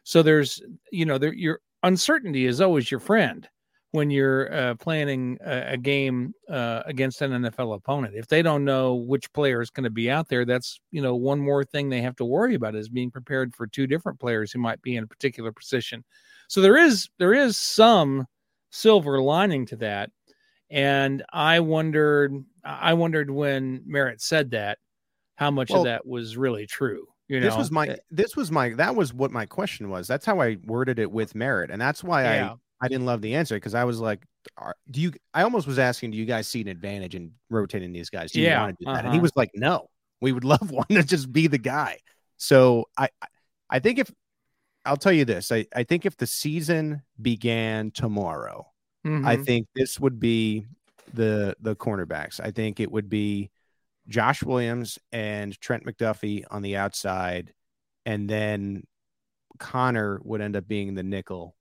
[0.04, 3.48] So there's, you know, there your uncertainty is always your friend
[3.94, 8.14] when you're uh, planning a, a game uh, against an NFL opponent.
[8.16, 11.14] If they don't know which player is going to be out there, that's you know
[11.14, 14.52] one more thing they have to worry about is being prepared for two different players
[14.52, 16.04] who might be in a particular position.
[16.48, 18.26] So there is there is some
[18.70, 20.10] silver lining to that
[20.70, 24.78] and I wondered, I wondered when Merritt said that,
[25.36, 27.06] how much well, of that was really true.
[27.28, 30.08] You know, this was my, this was my, that was what my question was.
[30.08, 32.50] That's how I worded it with Merritt, and that's why yeah.
[32.50, 32.54] I,
[32.84, 34.24] I didn't love the answer because I was like,
[34.56, 35.12] are, do you?
[35.32, 38.32] I almost was asking, do you guys see an advantage in rotating these guys?
[38.32, 38.90] Do you yeah, want to do?
[38.90, 39.02] Uh-huh.
[39.04, 39.88] And he was like, no,
[40.20, 41.98] we would love one to just be the guy.
[42.36, 43.08] So I,
[43.70, 44.10] I think if
[44.84, 48.66] I'll tell you this, I, I think if the season began tomorrow,
[49.06, 49.26] Mm-hmm.
[49.26, 50.66] I think this would be
[51.12, 52.40] the the cornerbacks.
[52.42, 53.50] I think it would be
[54.08, 57.52] Josh Williams and Trent McDuffie on the outside,
[58.06, 58.84] and then
[59.58, 61.54] Conner would end up being the nickel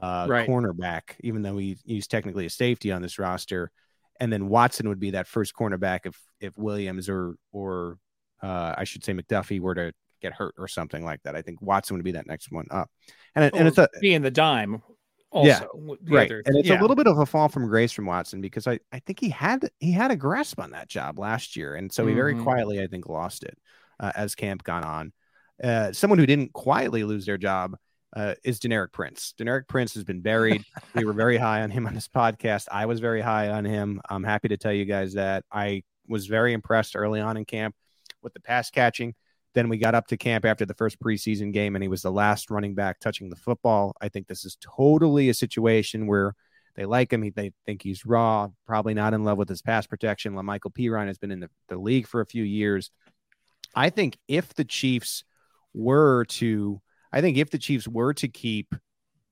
[0.00, 0.48] uh, right.
[0.48, 3.70] cornerback, even though he, he's technically a safety on this roster.
[4.20, 7.98] And then Watson would be that first cornerback if if Williams or or
[8.42, 11.34] uh, I should say McDuffie were to get hurt or something like that.
[11.34, 12.90] I think Watson would be that next one up.
[13.34, 14.82] And, and it's a being the dime
[15.34, 16.30] also, yeah, right.
[16.30, 16.78] Other, and it's yeah.
[16.78, 19.30] a little bit of a fall from grace from Watson because I, I think he
[19.30, 22.44] had he had a grasp on that job last year, and so he very Mhm.
[22.44, 23.58] quietly I think lost it
[23.98, 25.12] uh, as camp gone on.
[25.62, 27.76] Uh, someone who didn't quietly lose their job
[28.14, 29.34] uh, is Deneric Prince.
[29.38, 30.64] Deneric Prince has been buried.
[30.94, 32.66] we were very high on him on this podcast.
[32.70, 34.00] I was very high on him.
[34.08, 37.74] I'm happy to tell you guys that I was very impressed early on in camp
[38.22, 39.14] with the pass catching.
[39.54, 42.10] Then we got up to camp after the first preseason game, and he was the
[42.10, 43.94] last running back touching the football.
[44.00, 46.34] I think this is totally a situation where
[46.74, 47.22] they like him.
[47.22, 50.34] He, they think he's raw, probably not in love with his pass protection.
[50.44, 52.90] Michael Perine has been in the, the league for a few years.
[53.76, 55.22] I think if the Chiefs
[55.72, 56.80] were to,
[57.14, 58.74] I think if the Chiefs were to keep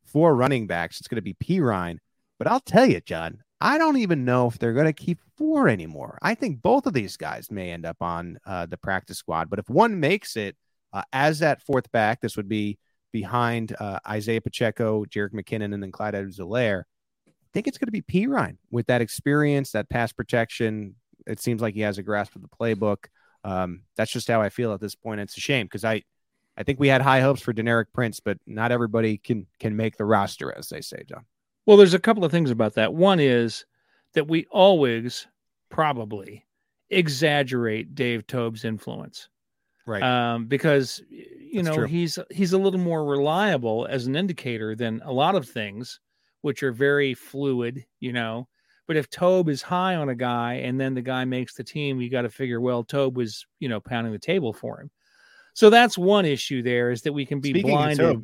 [0.05, 1.99] four running backs, it's going to be Perine.
[2.38, 5.68] But I'll tell you, John, I don't even know if they're going to keep four
[5.68, 6.16] anymore.
[6.23, 9.51] I think both of these guys may end up on uh, the practice squad.
[9.51, 10.57] But if one makes it
[10.92, 12.79] uh, as that fourth back, this would be
[13.11, 16.85] behind uh, Isaiah Pacheco, Jerick McKinnon, and then Clyde Edwards-Helaire.
[17.29, 20.95] I think it's going to be Perine with that experience, that pass protection.
[21.27, 23.07] It seems like he has a grasp of the playbook.
[23.45, 25.21] Um, that's just how I feel at this point.
[25.21, 26.03] It's a shame because I,
[26.57, 29.97] I think we had high hopes for Deneric Prince, but not everybody can can make
[29.97, 31.25] the roster, as they say, John.
[31.67, 32.93] Well, there's a couple of things about that.
[32.93, 33.65] One is
[34.15, 35.27] that we always
[35.71, 36.45] probably
[36.91, 39.29] exaggerate Dave Toub's influence.
[39.87, 40.03] Right.
[40.03, 41.87] Um, because you That's know true.
[41.87, 45.99] he's he's a little more reliable as an indicator than a lot of things,
[46.43, 48.49] which are very fluid, you know.
[48.87, 52.01] But if Toub is high on a guy and then the guy makes the team,
[52.01, 54.91] you got to figure, well, Toub was, you know, pounding the table for him.
[55.55, 58.23] So that's one issue there is that we can be Speaking blinded.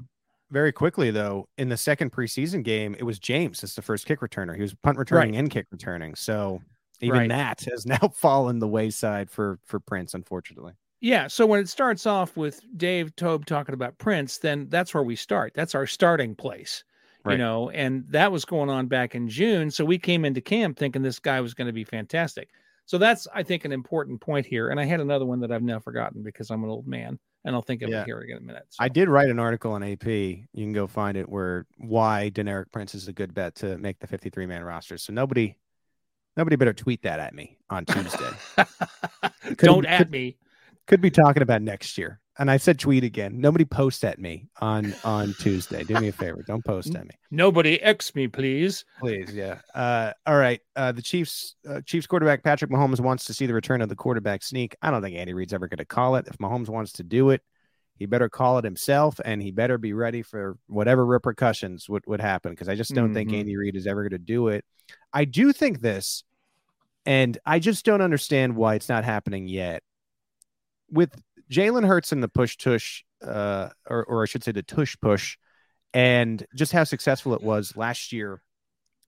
[0.51, 4.21] Very quickly though, in the second preseason game, it was James as the first kick
[4.21, 4.55] returner.
[4.57, 6.15] He was punt returning and kick returning.
[6.15, 6.63] So
[7.01, 7.29] even Right.
[7.29, 10.73] that has now fallen the wayside for for Prince, unfortunately.
[11.01, 11.27] Yeah.
[11.29, 15.15] So when it starts off with Dave Toub talking about Prince, then that's where we
[15.17, 15.53] start.
[15.55, 16.83] That's our starting place,
[17.33, 19.71] you know, and that was going on back in June.
[19.71, 22.49] So we came into camp thinking this guy was going to be fantastic.
[22.89, 24.71] So that's, I think, an important point here.
[24.71, 27.55] And I had another one that I've now forgotten because I'm an old man and
[27.55, 28.01] I'll think of Yeah.
[28.01, 28.65] it here in a minute.
[28.81, 30.07] I did write an article on AP.
[30.07, 33.99] You can go find it where why Deneric Prince is a good bet to make
[33.99, 34.97] the 53 man roster.
[34.97, 35.55] So nobody
[36.35, 38.31] nobody better tweet that at me on Tuesday.
[39.59, 40.39] Don't could- at me.
[40.87, 42.21] Could be talking about next year.
[42.41, 43.41] And I said tweet again.
[43.41, 45.83] Nobody post at me on on Tuesday.
[45.83, 46.45] Do me a favor.
[46.47, 47.11] Don't post at me.
[47.33, 48.85] Nobody X me, please.
[49.01, 49.59] Please, yeah.
[49.75, 50.61] Uh, all right.
[50.77, 53.97] Uh, the Chiefs uh, Chiefs quarterback Patrick Mahomes wants to see the return of the
[53.97, 54.77] quarterback sneak.
[54.81, 56.29] I don't think Andy Reid's ever going to call it.
[56.29, 57.43] If Mahomes wants to do it,
[57.97, 62.21] he better call it himself, and he better be ready for whatever repercussions would, would
[62.21, 62.53] happen.
[62.53, 63.41] Because I just don't think Mhm.
[63.41, 64.65] Andy Reid is ever going to do it.
[65.13, 66.23] I do think this,
[67.05, 69.83] and I just don't understand why it's not happening yet.
[70.91, 71.11] With
[71.51, 75.37] Jalen Hurts and the push tush, uh, or or I should say the tush push,
[75.95, 78.43] and just how successful it was last year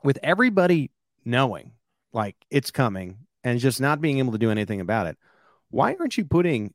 [0.03, 0.91] with everybody
[1.25, 1.73] knowing
[2.13, 5.17] like it's coming and just not being able to do anything about it.
[5.71, 6.75] Why aren't you putting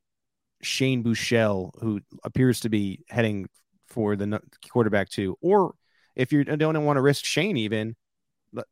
[0.61, 3.47] Shane Buechele, who appears to be heading
[3.87, 5.75] for the quarterback two, or
[6.15, 7.95] if you don't want to risk Shane, even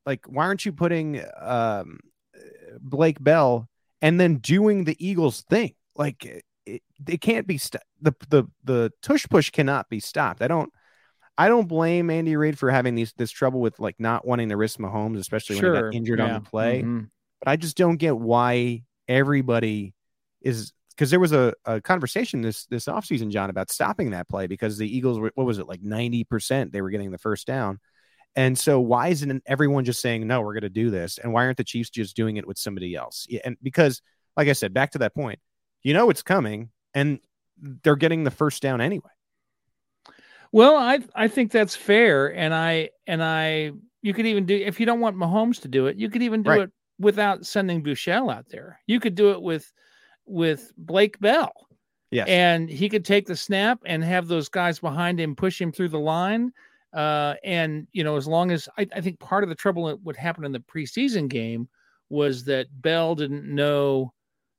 [0.06, 2.00] like why aren't you putting um,
[2.80, 3.68] Blake Bell
[4.02, 5.74] and then doing the Eagles thing?
[5.96, 10.42] Like it, it can't be st- the the the tush push cannot be stopped.
[10.42, 10.72] I don't.
[11.36, 14.58] I don't blame Andy Reid for having these this trouble with like not wanting to
[14.58, 16.26] risk Mahomes, especially when he got injured yeah.
[16.26, 16.84] on the play.
[16.84, 17.10] Mhm.
[17.40, 19.96] But I just don't get why everybody
[20.42, 24.48] is because there was a, a conversation this this offseason, John, about stopping that play
[24.48, 27.80] because the Eagles were what was it like 90% they were getting the first down.
[28.36, 31.18] And so why isn't everyone just saying no, we're gonna do this?
[31.18, 33.26] And why aren't the Chiefs just doing it with somebody else?
[33.28, 34.02] Yeah, and because
[34.38, 35.40] like I said, back to that point,
[35.84, 37.20] you know it's coming and
[37.84, 39.10] they're getting the first down anyway.
[40.52, 44.80] Well, I I think that's fair, and I and I you could even do if
[44.80, 46.62] you don't want Mahomes to do it, you could even do Right.
[46.62, 48.80] it without sending Buechele out there.
[48.88, 49.72] You could do it with
[50.26, 51.52] with Blake Bell,
[52.12, 55.72] yeah and he could take the snap and have those guys behind him push him
[55.72, 56.52] through the line.
[56.94, 60.02] Uh, and you know, as long as I, I think part of the trouble that
[60.04, 61.68] would happen in the preseason game
[62.10, 64.14] was that Bell didn't know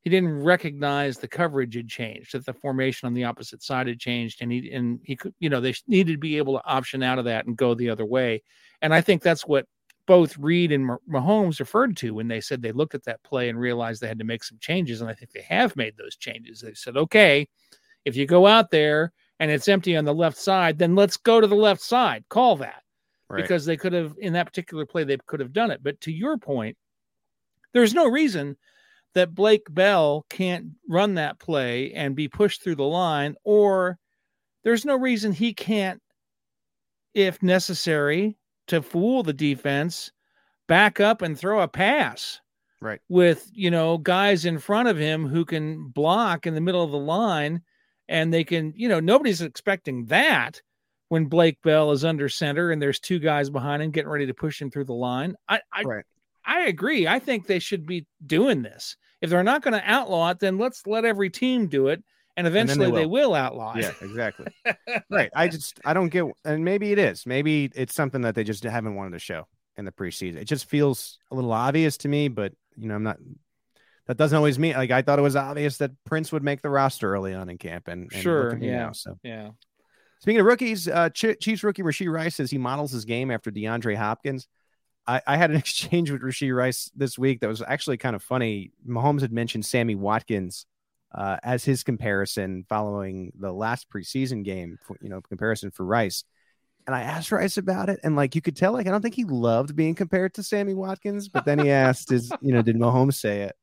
[0.04, 3.98] he didn't recognize the coverage had changed, that the formation on the opposite side had
[3.98, 7.02] changed, and he and he could, you know, they needed to be able to option
[7.02, 8.42] out of that and go the other way.
[8.82, 9.66] And I think that's what
[10.06, 13.48] both Reid and Mah- Mahomes referred to when they said they looked at that play
[13.48, 15.00] and realized they had to make some changes.
[15.00, 16.60] And I think they have made those changes.
[16.60, 17.48] They said, okay,
[18.04, 21.40] if you go out there and it's empty on the left side, then let's go
[21.40, 22.24] to the left side.
[22.28, 22.82] Call that
[23.30, 23.40] right.
[23.40, 25.82] because they could have in that particular play they could have done it.
[25.82, 26.76] But to your point,
[27.72, 28.58] there's no reason
[29.14, 33.98] that Blake Bell can't run that play and be pushed through the line, or
[34.64, 36.00] there's no reason he can't,
[37.14, 40.10] if necessary, to fool the defense,
[40.66, 42.40] back up and throw a pass.
[42.80, 43.00] Right.
[43.08, 46.90] With, you know, guys in front of him who can block in the middle of
[46.90, 47.62] the line
[48.08, 50.60] and they can, you know, nobody's expecting that
[51.08, 54.34] when Blake Bell is under center and there's two guys behind him getting ready to
[54.34, 55.34] push him through the line.
[55.48, 56.04] I I, right.
[56.44, 57.06] I agree.
[57.06, 58.96] I think they should be doing this.
[59.24, 62.04] If they're not going to outlaw it, then let's let every team do it
[62.36, 63.24] and eventually and they, will.
[63.24, 63.34] they, will.
[63.34, 63.82] outlaw it.
[63.82, 64.46] Yeah, exactly.
[65.10, 65.30] right.
[65.34, 67.24] I just I don't get and maybe it is.
[67.24, 69.46] Maybe it's something that they just haven't wanted to show
[69.78, 70.36] in the preseason.
[70.36, 73.18] It just feels a little obvious to me, but you know, I'm not
[74.06, 76.68] that doesn't always mean like I thought it was obvious that Prince would make the
[76.68, 78.76] roster early on in camp and, and sure, yeah.
[78.76, 79.50] Now, so yeah.
[80.20, 83.96] Speaking of rookies, uh, Chiefs rookie Rashee Rice says he models his game after DeAndre
[83.96, 84.48] Hopkins.
[85.06, 88.22] I, I, had an exchange with Rashee Rice this week that was actually kind of
[88.22, 88.72] funny.
[88.86, 90.66] Mahomes had mentioned Sammy Watkins
[91.14, 96.24] uh, as his comparison following the last preseason game, for, you know, comparison for Rice.
[96.86, 99.14] And I asked Rice about it, and like you could tell, like I don't think
[99.14, 101.28] he loved being compared to Sammy Watkins.
[101.28, 103.56] But then he asked, "Is you know, did Mahomes say it?"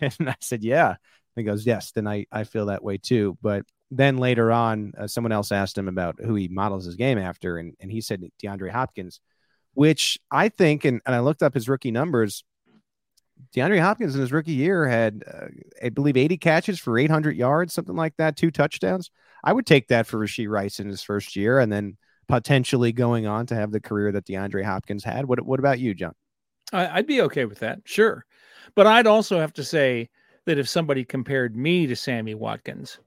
[0.18, 0.96] And I said, "Yeah." And
[1.36, 3.36] he goes, "Yes." Then I I feel that way too.
[3.42, 7.18] But then later on, uh, someone else asked him about who he models his game
[7.18, 9.20] after, and, and he said DeAndre Hopkins,
[9.78, 12.42] which I think, and, and I looked up his rookie numbers.
[13.54, 15.46] DeAndre Hopkins in his rookie year had, uh,
[15.80, 19.12] I believe, 80 catches for 800 yards, something like that, two touchdowns.
[19.44, 23.28] I would take that for Rashee Rice in his first year, and then potentially going
[23.28, 25.26] on to have the career that DeAndre Hopkins had.
[25.26, 26.14] What What about you, John?
[26.72, 28.26] I'd be okay with that, sure,
[28.74, 30.10] but I'd also have to say
[30.46, 32.98] that if somebody compared me to Sammy Watkins,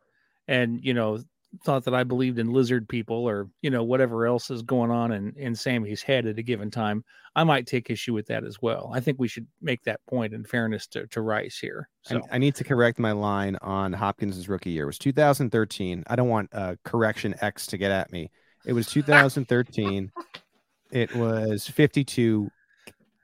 [0.48, 1.20] and you know
[1.64, 5.12] thought that I believed in lizard people or you know whatever else is going on
[5.12, 7.04] in in Sammy's head at a given time,
[7.36, 8.92] I might take issue with that as well.
[8.94, 11.90] I think we should make that point in fairness to, to Rice here.
[12.04, 14.84] So I, I need to correct my line on Hopkins' rookie year.
[14.84, 16.04] It was 2013.
[16.08, 18.30] I don't want uh, correction X to get at me.
[18.66, 20.12] It was 2013.
[20.92, 22.50] it was 52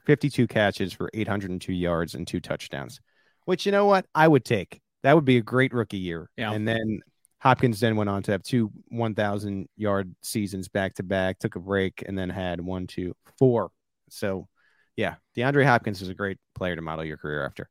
[0.06, 3.02] 52 catches for 802 yards and two touchdowns.
[3.44, 4.06] Which you know what?
[4.16, 4.80] I would take.
[5.04, 6.30] That would be a great rookie year.
[6.38, 6.54] Yeah.
[6.54, 7.02] And then
[7.40, 11.60] Hopkins then went on to have two 1,000 yard seasons back to back, took a
[11.60, 13.70] break, and then had one, two, four.
[14.10, 14.48] So,
[14.96, 17.70] yeah, DeAndre Hopkins is a great player to model your career after.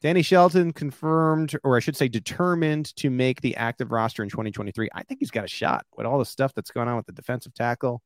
[0.00, 4.90] Danny Shelton confirmed, or I should say, determined to make the active roster in 2023.
[4.94, 7.12] I think he's got a shot with all the stuff that's going on with the
[7.12, 8.02] defensive tackle.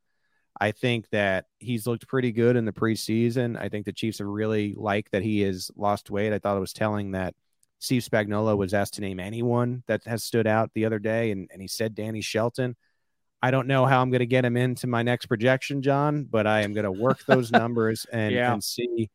[0.59, 3.61] I think that he's looked pretty good in the preseason.
[3.61, 6.33] I think the Chiefs have really liked that he has lost weight.
[6.33, 7.35] I thought it was telling that
[7.83, 11.51] Steve Spagnuolo was asked to name anyone that has stood out the other day, and,
[11.53, 12.77] and he said Danny Shelton.
[13.42, 16.47] I don't know how I'm going to get him into my next projection, John, but
[16.47, 18.53] I am going to work those numbers and, yeah.
[18.53, 19.11] and see.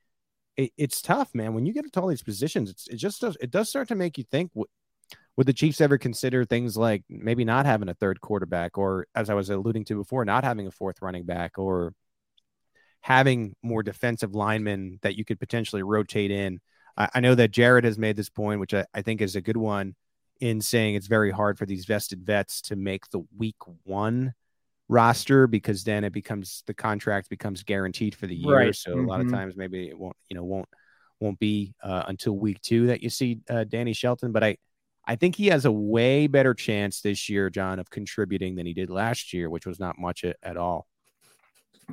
[0.57, 1.53] It, it's tough, man.
[1.53, 3.95] When you get into all these positions, it's, it just does it does start to
[3.95, 4.51] make you think.
[4.53, 9.29] Would the Chiefs ever consider things like maybe not having a third quarterback, or as
[9.29, 11.93] I was alluding to before, not having a fourth running back, or
[12.99, 16.59] having more defensive linemen that you could potentially rotate in?
[16.97, 19.41] I, I know that Jared has made this point, which I, I think is a
[19.41, 19.95] good one,
[20.39, 24.33] in saying it's very hard for these vested vets to make the week one
[24.89, 28.55] roster because then it becomes the contract becomes guaranteed for the year.
[28.55, 28.75] Right.
[28.75, 29.05] So mm-hmm.
[29.05, 29.35] a lot of mm-hmm.
[29.35, 30.69] times maybe it won't, you know, won't
[31.19, 34.31] won't be uh, until week two that you see uh, Danny Shelton.
[34.31, 34.57] But I
[35.05, 38.73] I think he has a way better chance this year, John, of contributing than he
[38.73, 40.87] did last year, which was not much at, at all.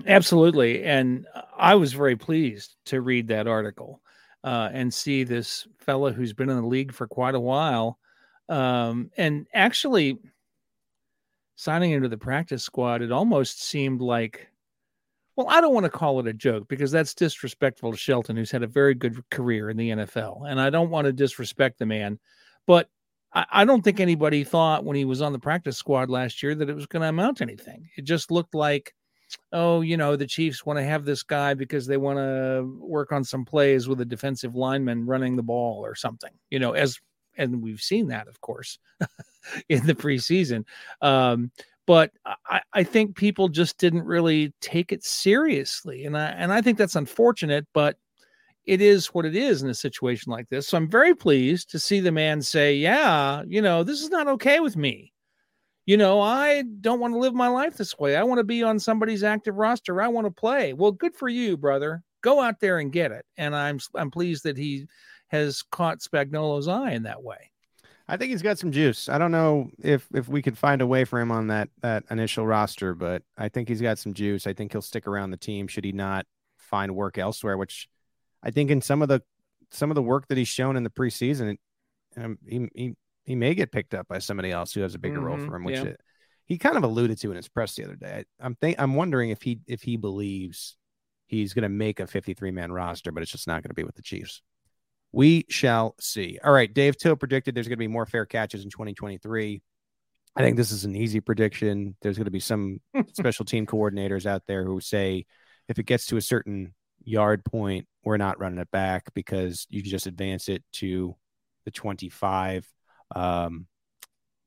[0.07, 4.01] Absolutely, and I was very pleased to read that article
[4.45, 7.99] uh, and see this fella who's been in the league for quite a while.
[8.49, 10.19] Um, and actually
[11.57, 14.49] signing into the practice squad it almost seemed like
[15.37, 18.51] well i don't want to call it a joke because that's disrespectful to shelton who's
[18.51, 21.87] had a very good career in the nfl and i don't want to disrespect the
[21.87, 22.19] man.
[22.67, 22.89] But
[23.33, 26.55] I, I don't think anybody thought when he was on the practice squad last year
[26.55, 27.89] that it was going to amount to anything.
[27.97, 28.95] It just looked like
[29.53, 33.13] oh, you know, the Chiefs want to have this guy because they want to work
[33.13, 36.99] on some plays with a defensive lineman running the ball or something, you know, as
[37.37, 38.79] and we've seen that, of course,
[39.69, 40.65] in the preseason.
[41.01, 41.51] Um,
[41.87, 42.13] but
[42.47, 46.79] I, I think people just didn't really take it seriously, and I and I think
[46.79, 47.67] that's unfortunate.
[47.75, 47.99] But
[48.65, 50.69] it is what it is in a situation like this.
[50.69, 54.29] So I'm very pleased to see the man say, "Yeah, you know, this is not
[54.29, 55.13] okay with me."
[55.87, 58.17] You know, I don't want to live my life this way.
[58.17, 60.01] I want to be on somebody's active roster.
[60.01, 60.73] I want to play.
[60.73, 62.03] Well, good for you, brother.
[62.23, 63.25] Go out there and get it.
[63.37, 64.87] And I'm I'm pleased that he
[65.29, 67.51] has caught Spagnuolo's eye in that way.
[68.07, 69.09] I think he's got some juice.
[69.09, 72.05] I don't know if if we could find a way for him on that that
[72.11, 74.47] initial roster, but I think he's got some juice.
[74.47, 76.27] I think he'll stick around the team should he not
[76.59, 77.89] find work elsewhere, which
[78.43, 79.23] I think in some of the
[79.71, 81.57] some of the work that he's shown in the preseason,
[82.17, 85.17] um, he, he he may get picked up by somebody else who has a bigger
[85.17, 85.85] mm-hmm, role for him, which yeah.
[85.85, 86.01] it,
[86.47, 88.25] he kind of alluded to in his press the other day.
[88.41, 90.77] I, am think I'm wondering if he if he believes
[91.27, 93.85] he's going to make a 53 man roster, but it's just not going to be
[93.85, 94.43] with the Chiefs.
[95.13, 96.39] We shall see.
[96.45, 99.63] All right, Dave Toub predicted there's going to be more fair catches in 2023.
[100.37, 101.97] I think this is an easy prediction.
[102.03, 102.81] There's going to be some
[103.13, 105.27] special team coordinators out there who say
[105.69, 109.83] if it gets to a certain yard point, we're not running it back because you
[109.83, 111.15] can just advance it to
[111.65, 112.69] the 25.
[113.15, 113.67] Um,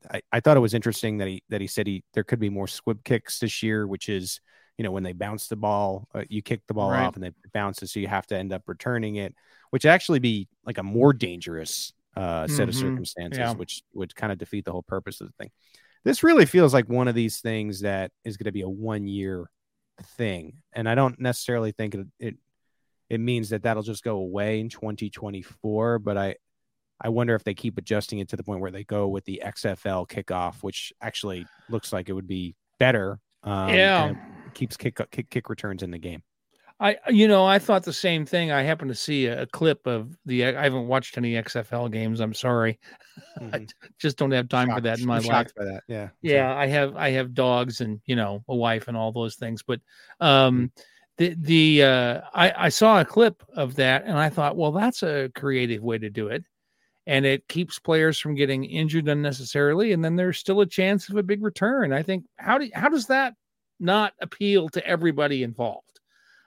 [0.09, 2.49] I, I thought it was interesting that he that he said he there could be
[2.49, 4.39] more squib kicks this year, which is
[4.77, 7.05] you know when they bounce the ball, uh, you kick the ball right.
[7.05, 9.35] off and they bounce it bounces, so you have to end up returning it,
[9.71, 12.69] which actually be like a more dangerous uh, set mm-hmm.
[12.69, 13.53] of circumstances, yeah.
[13.53, 15.51] which would kind of defeat the whole purpose of the thing.
[16.03, 19.07] This really feels like one of these things that is going to be a one
[19.07, 19.49] year
[20.15, 22.35] thing, and I don't necessarily think it, it
[23.09, 25.99] it means that that'll just go away in 2024.
[25.99, 26.35] But I
[27.01, 29.41] I wonder if they keep adjusting it to the point where they go with the
[29.45, 33.19] XFL kickoff, which actually looks like it would be better.
[33.43, 34.13] Um, yeah,
[34.53, 36.23] keeps kick, kick kick returns in the game.
[36.79, 38.51] I you know I thought the same thing.
[38.51, 40.45] I happened to see a, a clip of the.
[40.45, 42.19] I haven't watched any XFL games.
[42.19, 42.79] I'm sorry,
[43.39, 43.55] mm-hmm.
[43.55, 43.67] I
[43.99, 45.51] just don't have time shocked, for that in my life.
[45.55, 46.55] For that, yeah, yeah.
[46.55, 49.63] I have I have dogs and you know a wife and all those things.
[49.63, 49.79] But
[50.19, 50.65] um, mm-hmm.
[51.17, 55.01] the the uh, I I saw a clip of that and I thought, well, that's
[55.01, 56.43] a creative way to do it
[57.07, 61.15] and it keeps players from getting injured unnecessarily and then there's still a chance of
[61.15, 63.33] a big return i think how do how does that
[63.79, 65.99] not appeal to everybody involved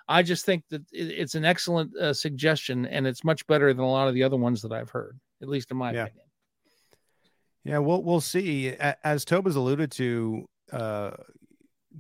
[0.08, 3.90] i just think that it's an excellent uh, suggestion and it's much better than a
[3.90, 6.04] lot of the other ones that i've heard at least in my yeah.
[6.04, 6.26] opinion
[7.64, 11.11] yeah we'll we'll see as Toub's alluded to uh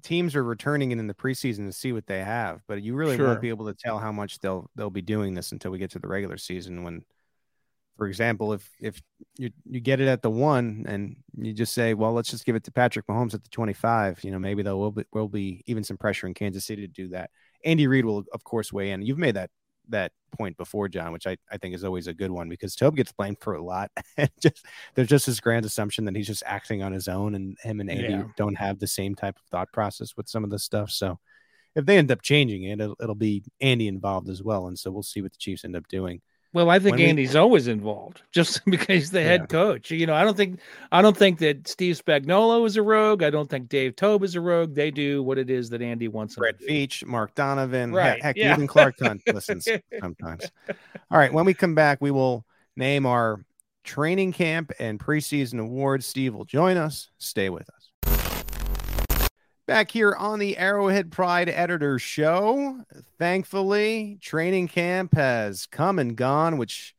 [0.02, 3.26] teams are returning in the preseason to see what they have but you really sure.
[3.26, 5.90] won't be able to tell how much they'll they'll be doing this until we get
[5.90, 7.02] to the regular season when
[8.00, 9.02] for example, if if
[9.36, 12.56] you you get it at the one and you just say, well, let's just give
[12.56, 15.62] it to Patrick Mahomes at the 25, you know, maybe there will be, will be
[15.66, 17.28] even some pressure in Kansas City to do that.
[17.62, 19.02] Andy Reid will, of course, weigh in.
[19.02, 19.50] You've made that
[19.90, 22.96] that point before, John, which I, I think is always a good one because Toub
[22.96, 23.90] gets blamed for a lot.
[24.16, 27.58] and just there's just this grand assumption that he's just acting on his own and
[27.62, 28.24] him and Andy yeah.
[28.34, 30.90] don't have the same type of thought process with some of this stuff.
[30.90, 31.18] So
[31.74, 34.68] if they end up changing it, it'll, it'll be Andy involved as well.
[34.68, 36.22] And so we'll see what the Chiefs end up doing.
[36.52, 39.46] Well, I think when Andy's we, always involved, just because he's the head yeah.
[39.46, 39.90] coach.
[39.90, 40.58] You know, I don't think
[40.90, 43.22] I don't think that Steve Spagnuolo is a rogue.
[43.22, 44.74] I don't think Dave Toub is a rogue.
[44.74, 46.34] They do what it is that Andy wants.
[46.34, 48.20] Brett Veach, Mark Donovan, right?
[48.20, 48.54] Heck, yeah.
[48.54, 49.68] even Clark Hunt listens
[50.00, 50.50] sometimes.
[51.10, 52.44] All right, when we come back, we will
[52.76, 53.44] name our
[53.84, 56.06] training camp and preseason awards.
[56.06, 57.10] Steve will join us.
[57.18, 57.79] Stay with us.
[59.70, 62.84] Back here on the Arrowhead Pride Editor Show.
[63.20, 66.96] Thankfully, training camp has come and gone, which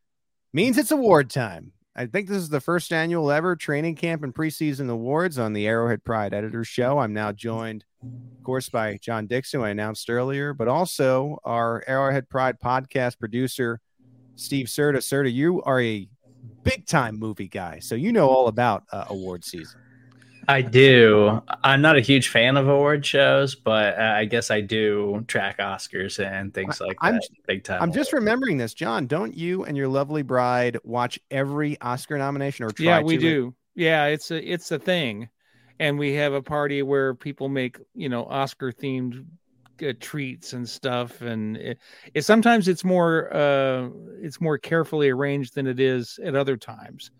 [0.54, 1.72] means it's award time.
[1.94, 5.66] I think this is the first annual ever training camp and preseason awards on the
[5.66, 6.98] Arrowhead Pride Editor Show.
[6.98, 11.84] I'm now joined, of course, by John Dixon, who I announced earlier, but also our
[11.86, 13.82] Arrowhead Pride podcast producer,
[14.36, 15.00] Steve Serda.
[15.00, 16.08] Serda, you are a
[16.62, 19.78] big time movie guy, so you know all about uh, award season.
[20.48, 21.42] I do.
[21.62, 25.58] I'm not a huge fan of award shows, but uh, I guess I do track
[25.58, 27.28] Oscars and things like I'm, that.
[27.46, 27.82] Big time.
[27.82, 29.06] I'm just remembering this, John.
[29.06, 33.54] Don't you and your lovely bride watch every Oscar nomination or try Yeah, we do.
[33.74, 35.28] Yeah, it's a it's a thing,
[35.78, 39.24] and we have a party where people make you know Oscar themed
[39.86, 41.78] uh, treats and stuff, and it,
[42.14, 43.88] it sometimes it's more uh
[44.20, 47.10] it's more carefully arranged than it is at other times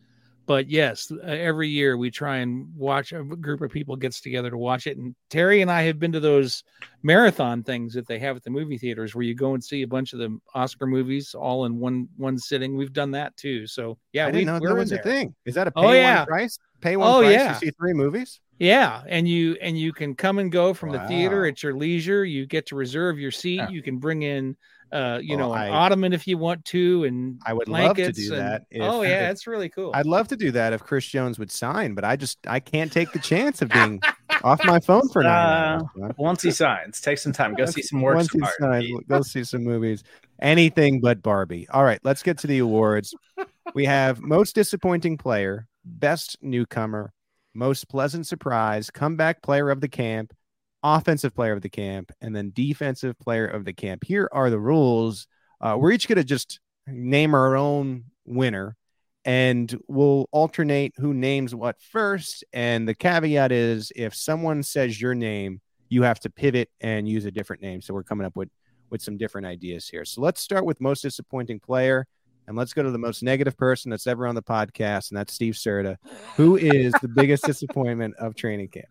[0.53, 4.51] but yes, uh, every year we try and watch a group of people gets together
[4.51, 4.99] to watch it.
[4.99, 6.63] And Terry and I have been to those
[7.03, 9.89] marathon things that they have at the movie theaters where you go and see a
[9.89, 12.77] bunch of the Oscar movies all in one one sitting.
[12.77, 13.67] We've done that too.
[13.67, 15.01] So yeah, I didn't we, know that was there.
[15.01, 15.35] a thing.
[15.47, 16.19] Is that a oh, pay oh, yeah.
[16.19, 16.59] one price?
[16.83, 17.53] Pay one oh, price yeah.
[17.55, 18.39] to see three movies?
[18.59, 21.01] Yeah, and you and you can come and go from wow.
[21.01, 22.27] the theater at your leisure.
[22.27, 23.57] You get to reserve your seat.
[23.57, 23.71] Yeah.
[23.71, 24.55] You can bring in
[24.93, 27.97] uh, you well, know, an I, ottoman if you want to, and I would love
[27.97, 28.67] to do and, that.
[28.71, 29.91] If, oh yeah, it's really cool.
[29.95, 32.93] I'd love to do that if Chris Jones would sign, but I just I can't
[32.93, 34.03] take the chance of being
[34.45, 35.91] off my phone for now.
[36.03, 38.17] uh, Once he signs, take some time, go see some works.
[38.17, 40.05] Once he signs, go see some movies.
[40.41, 41.67] Anything but Barbie.
[41.71, 43.15] All right, let's get to the awards.
[43.75, 47.15] We have most disappointing player, best newcomer,
[47.55, 50.35] most pleasant surprise, comeback player of the camp,
[50.83, 54.05] offensive player of the camp, and then defensive player of the camp.
[54.05, 55.27] Here are the rules.
[55.61, 58.77] Uh, we're each going to just name our own winner
[59.25, 62.45] and we'll alternate who names what first.
[62.53, 67.25] And the caveat is if someone says your name, you have to pivot and use
[67.25, 67.81] a different name.
[67.83, 68.49] So we're coming up with
[68.91, 70.05] with some different ideas here.
[70.05, 72.07] So let's start with most disappointing player,
[72.47, 75.33] and let's go to the most negative person that's ever on the podcast, and that's
[75.33, 75.97] Steve Serda.
[76.37, 78.89] Who is the biggest disappointment of training camp?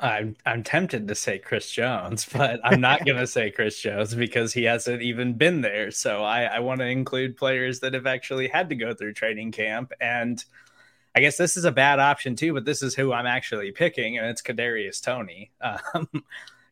[0.00, 4.52] I'm I'm tempted to say Chris Jones, but I'm not gonna say Chris Jones because
[4.52, 5.90] he hasn't even been there.
[5.90, 9.52] So I, I want to include players that have actually had to go through training
[9.52, 9.92] camp.
[10.00, 10.44] And
[11.14, 14.18] I guess this is a bad option too, but this is who I'm actually picking,
[14.18, 15.50] and it's Kadarius Toney.
[15.94, 16.08] Um,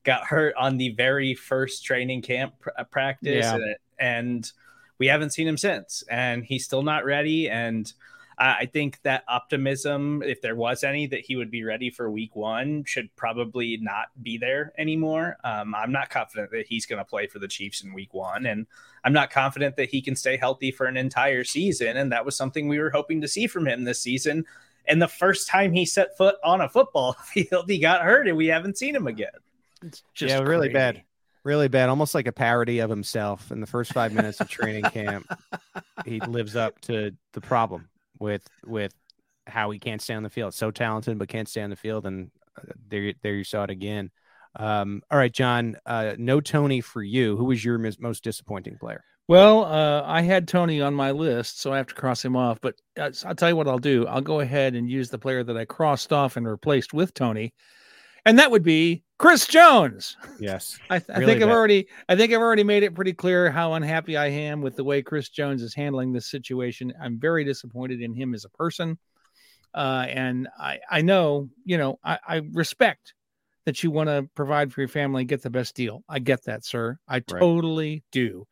[0.05, 3.55] got hurt on the very first training camp pr- uh, practice, yeah.
[3.57, 4.53] and, and
[4.99, 7.51] we haven't seen him since, and he's still not ready.
[7.51, 7.93] And
[8.39, 12.37] I think that optimism, if there was any, that he would be ready for week
[12.37, 15.39] one, should probably not be there anymore.
[15.43, 18.45] Um, I'm not confident that he's going to play for the Chiefs in week one.
[18.45, 18.67] And
[19.05, 21.97] I'm not confident that he can stay healthy for an entire season.
[21.97, 24.45] And that was something we were hoping to see from him this season.
[24.85, 28.37] And the first time he set foot on a football field, he got hurt and
[28.37, 29.31] we haven't seen him again.
[29.83, 31.03] It's just yeah, really bad
[31.45, 33.53] really bad, almost like a parody of himself.
[33.53, 35.33] In the first five minutes of training camp,
[36.05, 37.89] he lives up to the problem
[38.19, 38.93] with with
[39.47, 40.55] how he can't stay on the field.
[40.55, 43.71] So talented, but can't stay on the field, and uh, there there you saw it
[43.71, 44.11] again.
[44.59, 45.77] Um, all right, John.
[45.85, 47.37] Uh, no Toney for you.
[47.37, 49.05] Who was your most disappointing player?
[49.29, 52.61] Well, uh, I had Toney on my list, so I have to cross him off.
[52.61, 54.07] But uh, I'll tell you what I'll do.
[54.07, 57.53] I'll go ahead and use the player that I crossed off and replaced with Toney,
[58.27, 60.17] and that would be Chris Jones.
[60.39, 61.49] Yes, I, th- really I think bad.
[61.49, 64.77] I've already I think I've already made it pretty clear how unhappy I am with
[64.77, 66.93] the way Chris Jones is handling this situation.
[67.01, 68.99] I'm very disappointed in him as a person,
[69.75, 73.15] uh, and I I know you know I, I respect
[73.65, 76.05] that you want to provide for your family and get the best deal.
[76.09, 76.99] I get that, sir.
[77.09, 77.27] I right.
[77.27, 78.47] totally do,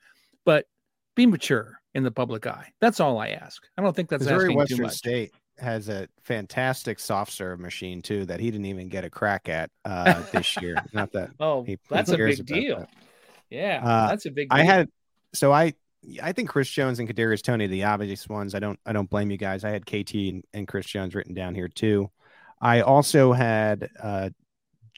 [0.44, 0.66] but
[1.14, 2.72] be mature in the public eye.
[2.80, 3.62] That's all I ask.
[3.76, 4.94] I don't think that's Missouri asking Western too much.
[4.94, 9.48] State has a fantastic soft serve machine too that he didn't even get a crack
[9.48, 10.76] at uh, this year.
[10.92, 11.30] Not that.
[11.40, 12.80] oh, that's a big deal.
[12.80, 12.90] That.
[13.50, 14.50] Yeah, uh, that's a big.
[14.50, 14.58] Deal.
[14.58, 14.88] I had
[15.32, 15.74] so I
[16.22, 18.54] I think Chris Jones and Kadarius Toney the obvious ones.
[18.54, 19.64] I don't I don't blame you guys.
[19.64, 22.10] I had KT and, and Chris Jones written down here too.
[22.60, 24.30] I also had uh,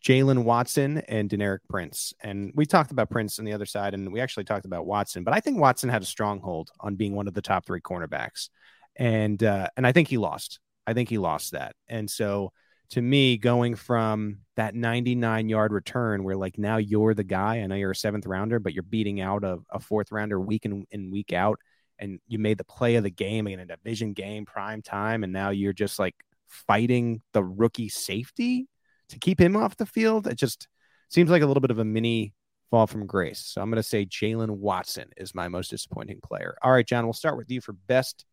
[0.05, 4.13] Jaylen Watson and Deneric Prince, and we talked about Prince on the other side, and
[4.13, 5.25] we actually talked about Watson.
[5.25, 8.51] But I think Watson had a stronghold on being one of the top three cornerbacks
[8.97, 10.61] and uh, and I think he lost.
[10.87, 11.75] I think he lost that.
[11.89, 12.53] And so
[12.91, 17.67] to me, going from that 99 yard return where like now you're the guy, I
[17.67, 20.87] know you're a seventh rounder, but you're beating out a, a fourth rounder week in,
[20.91, 21.59] in week out,
[21.99, 25.33] and you made the play of the game in a division game, prime time, and
[25.33, 26.15] now you're just like
[26.49, 28.69] fighting the rookie safety
[29.09, 30.27] to keep him off the field.
[30.27, 30.69] It just
[31.09, 32.35] seems like a little bit of a mini
[32.71, 33.41] fall from grace.
[33.41, 36.57] So I'm going to say Jaylen Watson is my most disappointing player.
[36.63, 38.25] All right, John, we'll start with you for best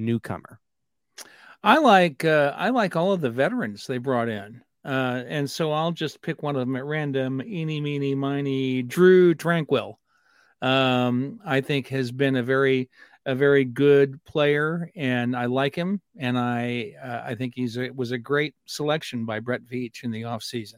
[0.00, 0.58] newcomer?
[1.62, 5.72] I like uh, I like all of the veterans they brought in, uh, and so
[5.72, 7.42] I'll just pick one of them at random.
[7.42, 8.82] Eeny, meeny, miny.
[8.82, 9.96] Drue Tranquill.
[10.62, 12.88] um, I think has been a very
[13.26, 17.90] a very good player, and I like him, and I uh, I think he's a,
[17.90, 20.76] was a great selection by Brett Veach in the offseason.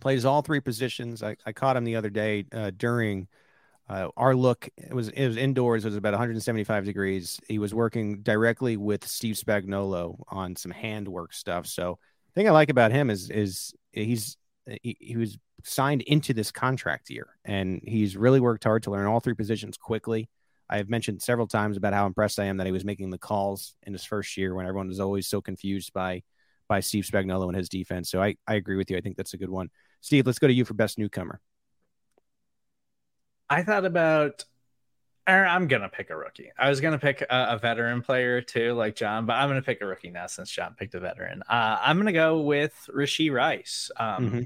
[0.00, 1.22] Plays all three positions.
[1.22, 3.28] I, I caught him the other day uh, during
[3.92, 5.84] uh, our look it was it was indoors.
[5.84, 7.38] It was about 175 degrees.
[7.46, 11.66] He was working directly with Steve Spagnuolo on some handwork stuff.
[11.66, 11.98] So
[12.34, 14.38] the thing I like about him is is he's
[14.82, 19.06] he, he was signed into this contract year, and he's really worked hard to learn
[19.06, 20.30] all three positions quickly.
[20.70, 23.18] I have mentioned several times about how impressed I am that he was making the
[23.18, 26.22] calls in his first year when everyone was always so confused by
[26.66, 28.08] by Steve Spagnuolo and his defense.
[28.10, 28.96] So I, I agree with you.
[28.96, 29.68] I think that's a good one.
[30.00, 31.42] Steve, let's go to you for best newcomer.
[33.48, 34.44] I thought about
[35.26, 36.50] I'm gonna pick a rookie.
[36.58, 39.80] I was gonna pick a, a, veteran player too, like John, but I'm gonna pick
[39.80, 41.42] a rookie now since John picked a veteran.
[41.48, 43.90] Uh, I'm gonna go with Rashee Rice.
[43.96, 44.40] Um, mm-hmm.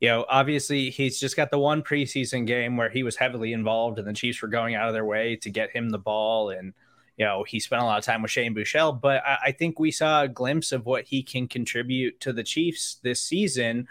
[0.00, 3.98] You know, obviously he's just got the one preseason game where he was heavily involved,
[3.98, 6.72] and the Chiefs were going out of their way to get him the ball, and
[7.16, 9.00] you know he spent a lot of time with Shane Buechele.
[9.00, 12.42] But I, I think we saw a glimpse of what he can contribute to the
[12.44, 13.86] Chiefs this season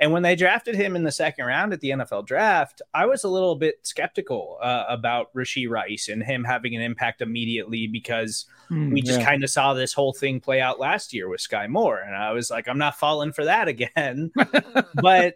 [0.00, 3.22] and when they drafted him in the second round at the NFL draft, I was
[3.22, 8.46] a little bit skeptical uh, about Rashee Rice and him having an impact immediately because
[8.70, 9.26] mm, we just yeah.
[9.26, 11.98] kind of saw this whole thing play out last year with Skyy Moore.
[11.98, 14.32] And I was like, I'm not falling for that again.
[14.94, 15.34] but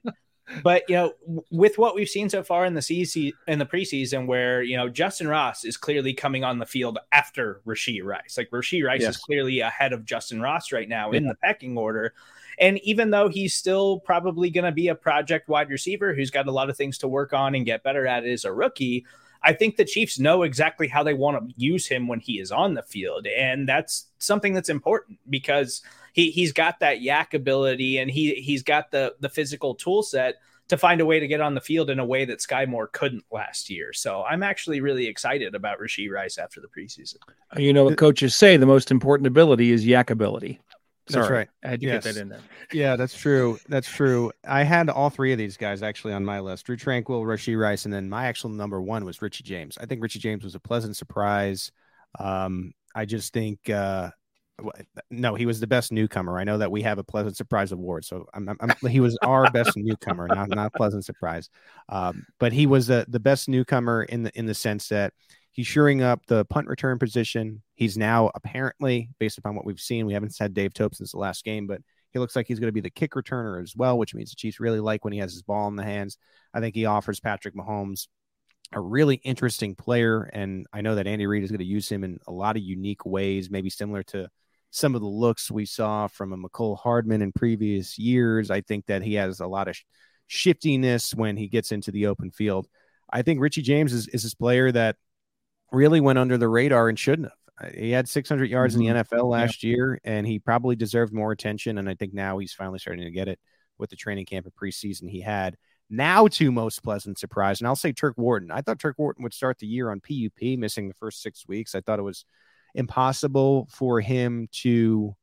[0.63, 1.13] but you know,
[1.51, 4.89] with what we've seen so far in the season in the preseason, where you know
[4.89, 9.17] Justin Ross is clearly coming on the field after Rashee Rice, like Rashee Rice yes.
[9.17, 11.19] is clearly ahead of Justin Ross right now yeah.
[11.19, 12.15] in the pecking order.
[12.59, 16.47] And even though he's still probably going to be a project wide receiver who's got
[16.47, 19.07] a lot of things to work on and get better at as a rookie,
[19.43, 22.51] I think the Chiefs know exactly how they want to use him when he is
[22.51, 23.27] on the field.
[23.27, 25.83] And that's something that's important because
[26.13, 30.37] he, he's got that yak ability and he, he's got the, the physical tool set
[30.69, 32.87] to find a way to get on the field in a way that Skyy Moore
[32.87, 33.93] couldn't last year.
[33.93, 37.17] So I'm actually really excited about Rashee Rice after the preseason.
[37.57, 40.61] You know what coaches say: the most important ability is yak ability.
[41.09, 41.49] That's right.
[41.63, 42.05] I had to Yes.
[42.05, 42.41] get that in there.
[42.73, 43.59] Yeah, that's true.
[43.69, 44.33] That's true.
[44.47, 47.85] I had all three of these guys actually on my list: Drue Tranquill, Rashee Rice,
[47.85, 49.77] and then my actual number one was Richie James.
[49.79, 51.71] I think Richie James was a pleasant surprise.
[52.19, 54.11] Um, I just think, uh,
[55.11, 56.39] no, he was the best newcomer.
[56.39, 59.19] I know that we have a pleasant surprise award, so I'm, I'm, I'm- he was
[59.23, 61.51] our best newcomer, not not pleasant surprise.
[61.89, 65.13] Um, but he was the the best newcomer in the in the sense that
[65.55, 67.63] he's shoring up the punt return position.
[67.75, 71.19] He's now apparently, based upon what we've seen, we haven't had Dave Toub since the
[71.19, 71.81] last game, but
[72.11, 74.37] he looks like he's going to be the kick returner as well, which means the
[74.37, 76.19] Chiefs really like when he has his ball in the hands.
[76.53, 78.09] I think he offers Patrick Mahomes
[78.73, 82.03] a really interesting player, and I know that Andy Reid is going to use him
[82.03, 84.29] in a lot of unique ways, maybe similar to
[84.71, 88.51] some of the looks we saw from a Mecole Hardman in previous years.
[88.51, 89.85] I think that he has a lot of sh-
[90.27, 92.67] shiftiness when he gets into the open field.
[93.13, 94.97] I think Richie James is, is this player that
[95.75, 97.69] really went under the radar and shouldn't have.
[97.71, 101.33] Uh, He had 600 yards in the NFL last year, and he probably deserved more
[101.33, 101.79] attention.
[101.79, 103.39] And I think now he's finally starting to get it
[103.79, 105.57] with the training camp and preseason he had.
[105.91, 108.51] Now to most pleasant surprise, and I'll say Turk Wharton.
[108.51, 111.75] I thought Turk Wharton would start the year on PUP, missing the first six weeks.
[111.75, 112.25] I thought it was
[112.75, 115.15] impossible for him to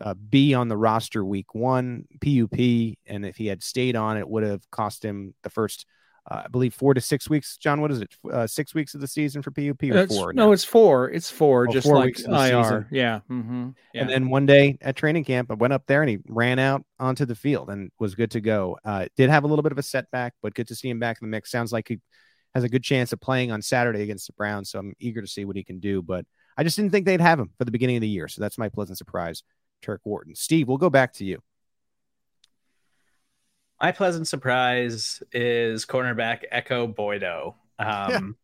[0.00, 2.58] uh, be on the roster week one PUP,
[3.06, 5.86] and if he had stayed on, it would have cost him the first,
[6.30, 7.56] uh, I believe, four to six weeks.
[7.56, 8.14] John, what is it?
[8.30, 10.32] Uh, six weeks of the season for PUP or It's- four?
[10.32, 11.10] no, it's four.
[11.10, 12.62] It's four, Oh, just four like IR.
[12.62, 12.86] season.
[12.90, 13.20] Yeah.
[13.28, 14.00] hmm yeah.
[14.02, 16.84] And then one day at training camp, I went up there and he ran out
[16.98, 18.76] onto the field and was good to go.
[18.84, 21.18] Uh, did have a little bit of a setback, but good to see him back
[21.20, 21.50] in the mix.
[21.50, 21.98] Sounds like he
[22.54, 24.70] has a good chance of playing on Saturday against the Browns.
[24.70, 26.02] So I'm eager to see what he can do.
[26.02, 26.24] But
[26.56, 28.28] I just didn't think they'd have him for the beginning of the year.
[28.28, 29.42] So that's my pleasant surprise,
[29.82, 30.34] Turk Wharton.
[30.34, 31.38] Steve, we'll go back to you.
[33.80, 37.54] My pleasant surprise is cornerback Ekow Boye-Doe.
[37.78, 38.36] Um,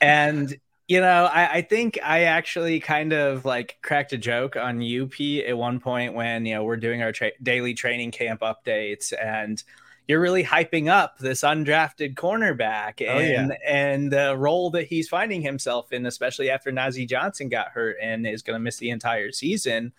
[0.00, 0.56] and
[0.88, 5.18] you know, I, I think I actually kind of like cracked a joke on UP
[5.46, 9.62] at one point when you know we're doing our tra- daily training camp updates, and
[10.08, 13.40] you're really hyping up this undrafted cornerback Oh, yeah.
[13.42, 17.96] and and the role that he's finding himself in, especially after Nazeeh Johnson got hurt
[18.02, 19.92] and is going to miss the entire season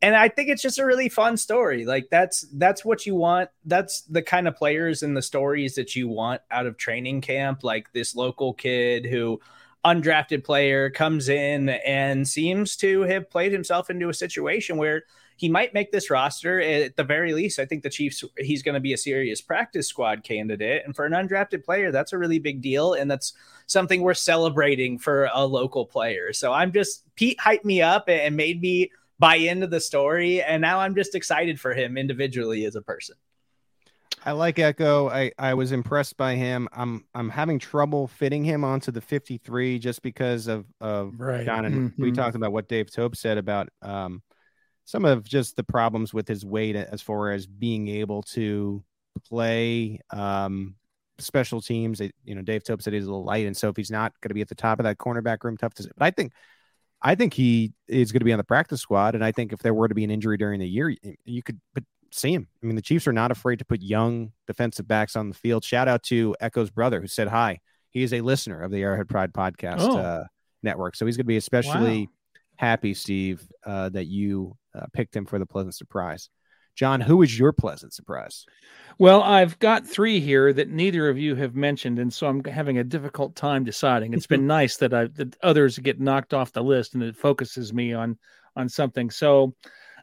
[0.00, 1.84] and I think it's just a really fun story.
[1.84, 3.50] Like that's that's what you want.
[3.64, 7.64] That's the kind of players and the stories that you want out of training camp.
[7.64, 9.40] Like this local kid who
[9.84, 15.04] undrafted player comes in and seems to have played himself into a situation where
[15.36, 17.60] he might make this roster at the very least.
[17.60, 21.06] I think the Chiefs he's going to be a serious practice squad candidate, and for
[21.06, 23.34] an undrafted player, that's a really big deal, and that's
[23.66, 26.32] something we're celebrating for a local player.
[26.32, 30.60] So I'm just Pete hyped me up and made me buy into the story and
[30.62, 33.16] now i'm just excited for him individually as a person
[34.24, 35.08] I like Ekow.
[35.12, 36.68] I, I was impressed by him.
[36.72, 41.44] I'm I'm having trouble fitting him onto the 53 just because of of Right.
[41.46, 42.16] John and we Mhm.
[42.16, 44.20] talked about what Dave Toub said about um
[44.84, 48.82] some of just the problems with his weight as far as being able to
[49.28, 50.74] play um
[51.18, 52.00] special teams.
[52.00, 54.20] It- You know, Dave Toub said he's a little light, and so if he's not
[54.20, 55.90] going to be at the top of that cornerback room, tough to say.
[55.96, 56.32] But I think
[57.00, 59.60] I think he is going to be on the practice squad, and I think if
[59.60, 60.94] there were to be an injury during the year,
[61.24, 62.48] you- could but see him.
[62.62, 65.62] I mean, the Chiefs are not afraid to put young defensive backs on the field.
[65.64, 67.60] Shout out to Ekow's brother who said hi.
[67.90, 69.98] He is a listener of the Arrowhead Pride podcast Oh.
[69.98, 70.24] uh,
[70.62, 72.08] network, so he's going to be especially
[72.56, 76.28] happy, Steve, uh, that you uh, picked him for the pleasant surprise.
[76.78, 78.46] John, who is your pleasant surprise?
[79.00, 82.78] Well, I've got three here that neither of you have mentioned, and so I'm having
[82.78, 84.14] a difficult time deciding.
[84.14, 87.72] It's been nice that I that others get knocked off the list, and it focuses
[87.72, 88.16] me on
[88.54, 89.10] on something.
[89.10, 89.56] So,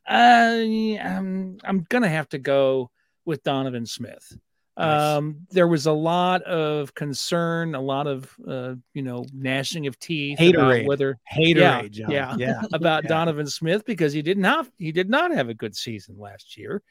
[0.06, 2.92] uh, I I'm I'm gonna have to go
[3.24, 4.38] with Donovan Smith.
[4.78, 5.18] Nice.
[5.18, 9.98] Um, there was a lot of concern, a lot of uh, you know gnashing of
[10.00, 10.80] teeth Haterade.
[10.82, 12.36] about whether Haterade, Yeah, yeah.
[12.38, 12.62] yeah.
[12.74, 13.10] about Yeah.
[13.10, 16.82] Donovan Smith because he didn't have he did not have a good season last year,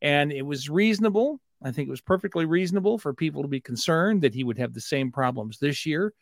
[0.00, 1.40] and it was reasonable.
[1.64, 4.72] I think it was perfectly reasonable for people to be concerned that he would have
[4.72, 6.12] the same problems this year,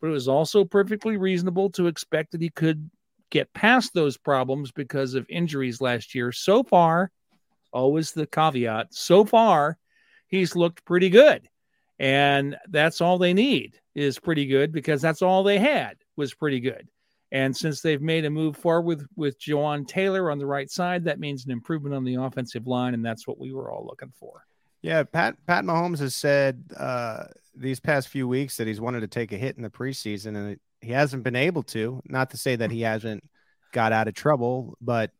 [0.00, 2.90] but it was also perfectly reasonable to expect that he could
[3.30, 6.32] get past those problems because of injuries last year.
[6.32, 7.10] So far,
[7.72, 8.92] always the caveat.
[8.92, 9.78] So far,
[10.30, 11.48] he's looked pretty good,
[11.98, 16.60] and that's all they need is pretty good because that's all they had was pretty
[16.60, 16.88] good.
[17.32, 21.04] And since they've made a move forward with, with Jawaan Taylor on the right side,
[21.04, 24.12] that means an improvement on the offensive line, and that's what we were all looking
[24.18, 24.44] for.
[24.82, 27.24] Yeah, Pat Pat Mahomes has said uh,
[27.54, 30.58] these past few weeks that he's wanted to take a hit in the preseason, and
[30.80, 32.00] he hasn't been able to.
[32.06, 33.22] Not to say that he hasn't
[33.72, 35.10] got out of trouble, but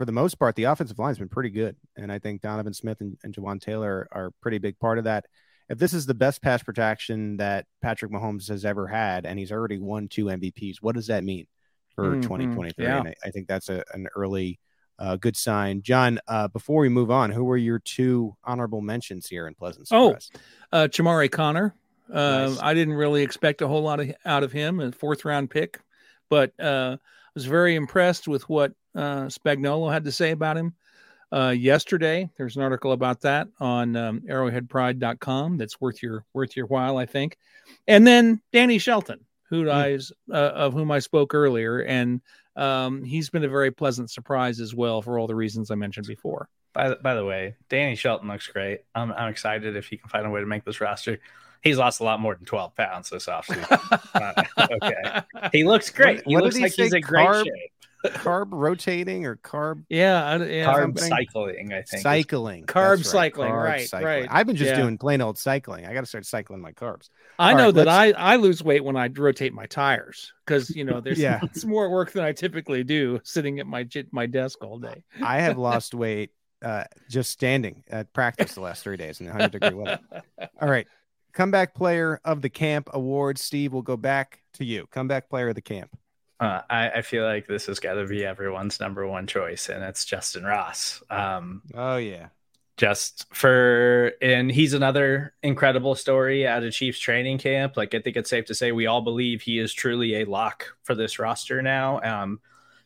[0.00, 1.76] for the most part, the offensive line's been pretty good.
[1.94, 5.04] And I think Donovan Smith and, and Jawaan Taylor are a pretty big part of
[5.04, 5.26] that.
[5.68, 9.52] If this is the best pass protection that Patrick Mahomes has ever had, and he's
[9.52, 11.46] already won two MVPs, what does that mean
[11.94, 12.22] for mm-hmm.
[12.22, 12.82] 2023?
[12.82, 12.98] Yeah.
[13.00, 14.58] And I, I, think that's a, an early
[14.98, 15.82] uh, good sign.
[15.82, 19.86] John, uh, before we move on, who were your two honorable mentions here in Pleasant
[19.90, 20.30] oh, Surprise?
[20.72, 21.74] Oh, uh, Chamarri Conner.
[22.10, 22.58] Uh, nice.
[22.62, 25.78] I didn't really expect a whole lot of, out of him, a fourth round pick,
[26.30, 30.74] but uh, I was very impressed with what uh, Spagnuolo had to say about him
[31.32, 32.28] uh, yesterday.
[32.36, 37.06] There's an article about that on um, arrowheadpride.com that's worth your worth your while, I
[37.06, 37.38] think.
[37.86, 39.72] And then Danny Shelton, who mm.
[39.72, 42.20] I, uh, of whom I spoke earlier, and
[42.56, 46.06] um, he's been a very pleasant surprise as well for all the reasons I mentioned
[46.06, 46.48] before.
[46.72, 48.80] By the, by the way, Danny Shelton looks great.
[48.94, 51.18] I'm, I'm excited if he can find a way to make this roster.
[51.62, 54.46] He's lost a lot more than 12 pounds this offseason.
[54.82, 55.48] okay.
[55.52, 56.22] He looks great.
[56.24, 57.69] He what looks like he's in great shape
[58.06, 61.08] carb rotating or carb yeah, yeah carb something?
[61.08, 63.06] cycling i think cycling carb right.
[63.06, 64.06] cycling carb right cycling.
[64.06, 64.76] right i've been just yeah.
[64.80, 67.74] doing plain old cycling i got to start cycling my carbs i All know right,
[67.74, 71.40] that i i lose weight when i rotate my tires because you know there's yeah.
[71.42, 75.40] it's more work than i typically do sitting at my my desk all day i
[75.40, 76.30] have lost weight
[76.62, 80.00] uh just standing at practice the last three days in 100 degree weather
[80.60, 80.86] all right
[81.34, 85.54] comeback player of the camp award steve we'll go back to you comeback player of
[85.54, 85.94] the camp
[86.40, 89.84] uh, I, I, feel like this has got to be everyone's number one choice, and
[89.84, 91.02] it's Justin Ross.
[91.10, 92.28] Um, oh yeah,
[92.78, 97.76] just for and he's another incredible story out of Chiefs training camp.
[97.76, 100.64] Like I think it's safe to say we all believe he is truly a lock
[100.82, 102.00] for this roster now.
[102.00, 102.40] Um,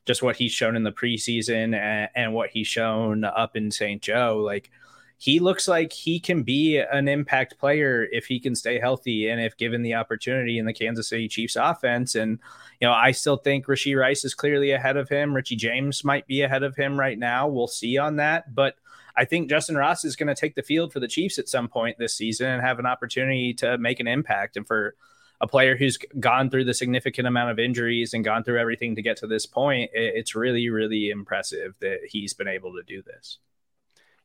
[0.05, 4.03] just what he's shown in the preseason and, and what he's shown up in St.
[4.03, 4.71] Joe, like
[5.17, 9.41] he looks like he can be an impact player if he can stay healthy and
[9.41, 12.15] if given the opportunity in the Kansas City Chiefs offense.
[12.15, 12.39] And,
[12.81, 15.35] you know, I still think Rashee Rice is clearly ahead of him.
[15.35, 17.49] Richie James might be ahead of him right now.
[17.49, 18.55] We'll see on that.
[18.55, 18.75] But
[19.17, 21.69] I think Justin Ross is going to take the field for the Chiefs at some
[21.69, 24.57] point this season and have an opportunity to make an impact.
[24.57, 24.97] And for
[25.41, 29.03] a player who's gone through the significant amount of injuries and gone through everything to
[29.03, 33.39] get to this point, it's really, really impressive that he's been able to do this.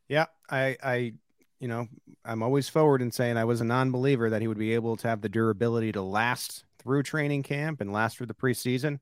[0.10, 1.14] Yeah, I, I,
[1.60, 1.88] you know,
[2.26, 5.08] I'm always forward in saying I was a non-believer that he would be able to
[5.08, 9.00] have the durability to last through training camp and last through the preseason.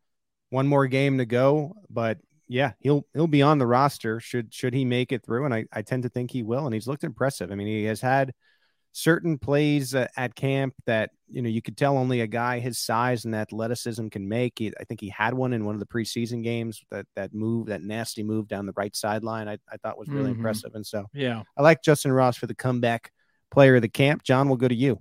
[0.49, 4.74] One more game to go, but yeah, he'll he'll be on the roster should should
[4.74, 6.66] he make it through, and I, I tend to think he will.
[6.66, 7.51] And he's looked impressive.
[7.51, 8.34] I mean, he has had
[8.97, 12.79] certain plays uh, at camp that you know you could tell only a guy his
[12.79, 14.53] size and athleticism can make.
[14.57, 17.67] He, I think he had one in one of the preseason games that that move
[17.67, 19.47] that nasty move down the right sideline.
[19.47, 20.39] I, I thought was really mm-hmm.
[20.39, 23.11] impressive, and so yeah, I like Justin Ross for the comeback
[23.51, 24.23] player of the camp.
[24.23, 24.99] John, we'll go to you.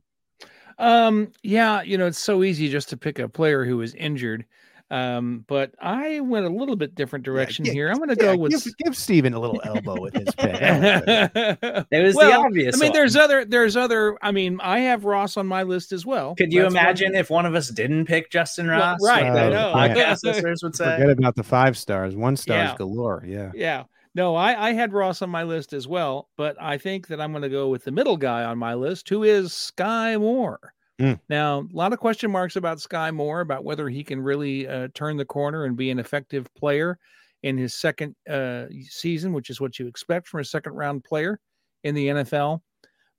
[0.79, 4.45] Um, yeah, you know it's so easy just to pick a player who was injured.
[4.89, 7.91] Um, but I went a little bit different direction yeah, here.
[7.91, 10.61] I'm going to yeah, go with give, give Steven a little elbow with his pick.
[10.61, 12.77] it was well, the obvious.
[12.77, 12.93] I mean, one.
[12.93, 14.17] there's other, there's other.
[14.23, 16.37] I mean, I have Ross on my list as well.
[16.37, 18.99] Could you That's imagine if one of us didn't pick Justin Ross?
[19.01, 19.73] Well, right, uh, I know.
[19.75, 20.99] Podcast listeners would say.
[20.99, 22.77] Forget about the five stars, one stars yeah.
[22.77, 23.25] galore.
[23.27, 23.85] Yeah, yeah.
[24.15, 27.33] No, I, I had Ross on my list as well, but I think that I'm
[27.33, 30.73] going to go with the middle guy on my list, who is Skyy Moore.
[31.01, 31.21] Mm.
[31.29, 34.89] Now, a lot of question marks about Skyy Moore about whether he can really uh,
[34.95, 36.99] turn the corner and be an effective player
[37.43, 41.39] in his second uh, season, which is what you expect from a second round player
[41.85, 42.61] in the NFL.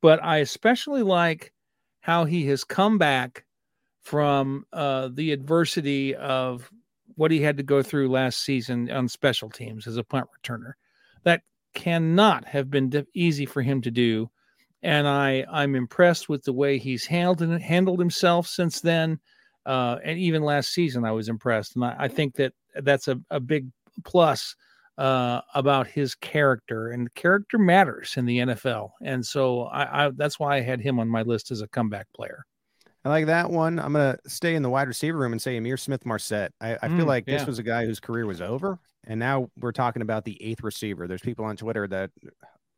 [0.02, 1.54] But I especially like
[2.02, 3.46] how he has come back
[4.02, 6.72] from uh, the adversity of
[7.16, 10.74] what he had to go through last season on special teams as a punt returner.
[11.24, 11.42] That
[11.74, 14.30] cannot have been easy for him to do
[14.84, 19.20] and I I'm impressed with the way he's handled handled himself since then.
[19.66, 23.20] Uh, and even last season, I was impressed, and I, I think that that's a,
[23.30, 23.68] a big
[24.06, 24.56] plus
[24.98, 30.40] uh, about his character, and character matters in the NFL, and so I, I that's
[30.40, 32.46] why I had him on my list as a comeback player.
[33.04, 33.80] I like that one.
[33.80, 36.54] I'm gonna stay in the wide receiver room and say Ihmir Smith-Marsette.
[36.60, 39.50] I, I feel mm, like this was a guy whose career was over, and now
[39.60, 41.08] we're talking about the eighth receiver.
[41.08, 42.12] There's people on Twitter that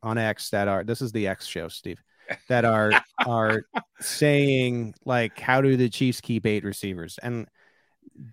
[0.04, 2.02] on X that are this is the X show, Steve,
[2.48, 2.92] that are
[3.26, 3.64] are
[4.00, 7.20] saying like, how do the Chiefs keep eight receivers?
[7.22, 7.48] And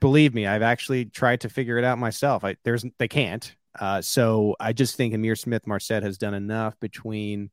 [0.01, 2.45] believe me, I've actually tried to figure it out myself.
[2.45, 3.55] I there's they can't.
[3.79, 7.51] Uh, so I just think Ihmir Smith-Marsette has done enough between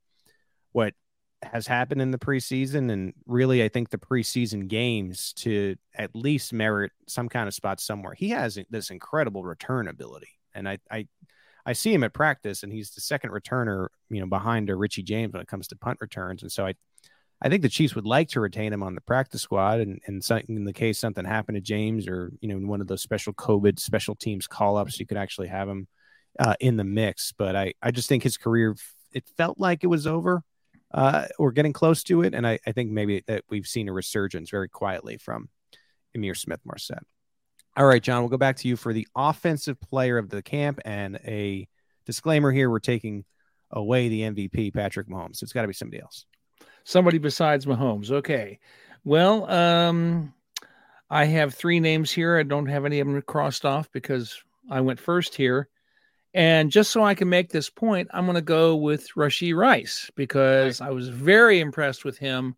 [0.71, 0.93] what
[1.43, 6.53] has happened in the preseason and really I think the preseason games to at least
[6.53, 8.13] merit some kind of spot somewhere.
[8.13, 10.29] He has this incredible return ability.
[10.55, 11.07] And I, I
[11.65, 15.03] I see him at practice, and he's the second returner, you know, behind a Richie
[15.03, 16.41] James when it comes to punt returns.
[16.41, 16.73] And so I,
[17.41, 20.23] I think the Chiefs would like to retain him on the practice squad, and and
[20.49, 23.33] in the case something happened to James, or you know, in one of those special
[23.33, 25.87] COVID special teams call ups, you could actually have him
[26.39, 27.33] uh, in the mix.
[27.37, 28.75] But I, I just think his career,
[29.11, 30.43] it felt like it was over
[30.93, 32.33] uh, or getting close to it.
[32.33, 35.49] And I, I think maybe that we've seen a resurgence very quietly from
[36.15, 37.03] Ihmir Smith Marsette.
[37.75, 40.79] All right, John, we'll go back to you for the offensive player of the camp
[40.85, 41.67] and a
[42.05, 42.69] disclaimer here.
[42.69, 43.25] We're taking
[43.71, 45.37] away the MVP, Patrick Mahomes.
[45.37, 46.25] So it's got to be somebody else.
[46.83, 48.11] Somebody besides Mahomes.
[48.11, 48.59] Okay.
[49.03, 50.33] Well, um,
[51.09, 52.37] I have three names here.
[52.37, 55.67] I don't have any of them crossed off because I went first here.
[56.35, 60.11] And just so I can make this point, I'm going to go with Rashee Rice
[60.15, 62.55] because I was very impressed with him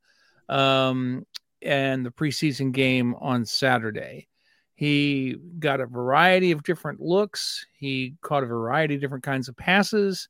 [0.49, 1.25] um,
[1.61, 4.27] and the preseason game on Saturday.
[4.75, 7.65] He got a variety of different looks.
[7.73, 10.27] He caught a variety of different kinds of passes,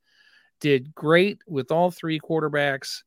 [0.59, 3.01] did great with all three quarterbacks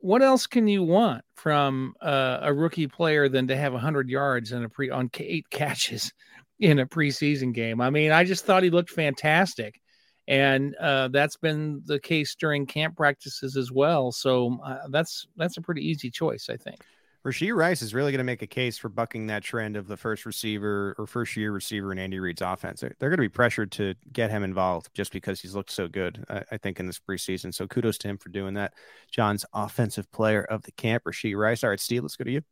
[0.00, 4.52] what else can you want from uh, a rookie player than to have 100 yards
[4.52, 6.12] in a pre on eight catches
[6.58, 7.80] in a preseason game?
[7.80, 9.80] I mean, I just thought he looked fantastic,
[10.26, 14.10] and uh, that's been the case during camp practices as well.
[14.10, 16.80] So uh, that's that's a pretty easy choice, I think.
[17.24, 19.96] Rashee Rice is really going to make a case for bucking that trend of the
[19.96, 22.80] first receiver or first year receiver in Andy Reid's offense.
[22.80, 25.86] They're, they're going to be pressured to get him involved just because he's looked so
[25.86, 27.52] good, I, I, think, in this preseason.
[27.52, 28.72] So kudos to him for doing that.
[29.10, 31.62] John's offensive player of the camp, Rashee Rice.
[31.62, 32.42] All right, Steve, let's go to you.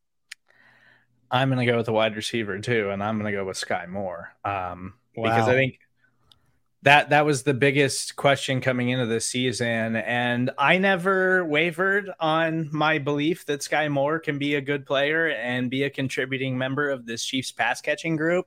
[1.30, 3.58] I'm going to go with the wide receiver too, and I'm going to go with
[3.58, 5.30] Skyy Moore um, wow.
[5.30, 5.78] because I think
[6.82, 12.68] that that was the biggest question coming into the season and i never wavered on
[12.72, 16.88] my belief that skyy moore can be a good player and be a contributing member
[16.88, 18.46] of this chiefs pass catching group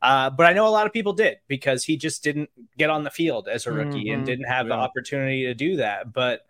[0.00, 3.04] uh, but i know a lot of people did because he just didn't get on
[3.04, 4.14] the field as a rookie mm-hmm.
[4.14, 4.76] and didn't have yeah.
[4.76, 6.46] the opportunity to do that but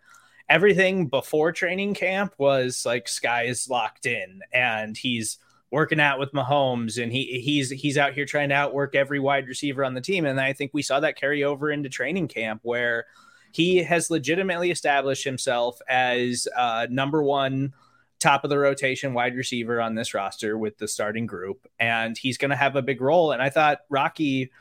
[0.47, 5.37] everything before training camp was like skyy is locked in and he's
[5.71, 9.47] working out with Mahomes and he he's he's out here trying to outwork every wide
[9.47, 10.25] receiver on the team.
[10.25, 13.05] And I think we saw that carry over into training camp where
[13.51, 17.73] he has legitimately established himself as uh, number one
[18.19, 21.67] top of the rotation wide receiver on this roster with the starting group.
[21.79, 23.31] And he's going to have a big role.
[23.31, 24.51] And I thought Rocky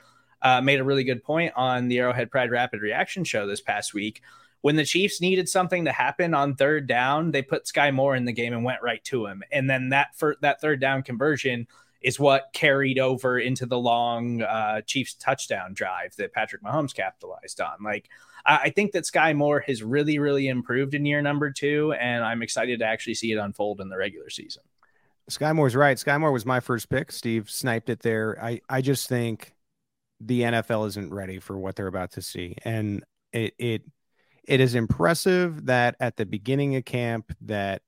[0.40, 3.92] uh, made a really good point on the Arrowhead Pride Rapid Reaction show this past
[3.92, 4.22] week
[4.60, 8.24] when the Chiefs needed something to happen on third down, they put Skyy Moore in
[8.24, 9.42] the game and went right to him.
[9.52, 11.66] And then that for that third down conversion
[12.00, 17.60] is what carried over into the long uh, Chiefs touchdown drive that Patrick Mahomes capitalized
[17.60, 17.78] on.
[17.82, 18.08] Like,
[18.46, 22.24] I, I think that Skyy Moore has really, really improved in year number two, and
[22.24, 24.62] I'm excited to actually see it unfold in the regular season.
[25.30, 25.96] Skyy Moore's right.
[25.96, 27.12] Skyy Moore was my first pick.
[27.12, 28.42] Steve sniped it there.
[28.42, 29.54] I, I just think
[30.20, 32.56] the NFL isn't ready for what they're about to see.
[32.64, 33.82] And it, it
[34.48, 37.82] it is impressive that at the beginning of camp that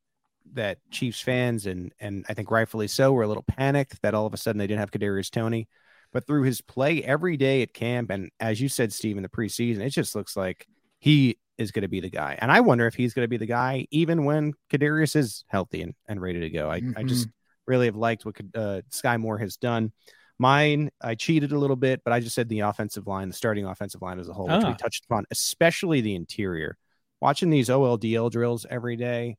[0.52, 4.26] that Chiefs fans and and I think rightfully so were a little panicked that all
[4.26, 5.68] of a sudden they didn't have Kadarius Toney,
[6.12, 9.28] but through his play every day at camp and as you said, Steve, in the
[9.28, 10.66] preseason, it just looks like
[10.98, 12.38] he is going to be the guy.
[12.40, 15.82] And I wonder if he's going to be the guy even when Kadarius is healthy
[15.82, 16.70] and, and ready to go.
[16.70, 16.98] I, mm-hmm.
[16.98, 17.70] I just mm-hmm.
[17.70, 19.92] really have liked what uh, Skyy Moore has done.
[20.40, 23.66] Mine, I cheated a little bit, but I just said the offensive line, the starting
[23.66, 24.74] offensive line as a whole, which we ah.
[24.74, 26.78] touched upon, especially the interior.
[27.20, 29.36] Watching these OLDL drills every day,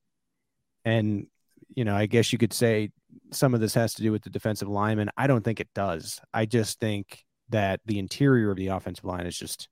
[0.85, 1.25] and
[1.73, 2.91] you know, I guess you could say
[3.31, 5.09] some of this has to do with the defensive lineman.
[5.17, 6.21] I don't think it does.
[6.35, 9.69] I just think that the interior of the offensive line is just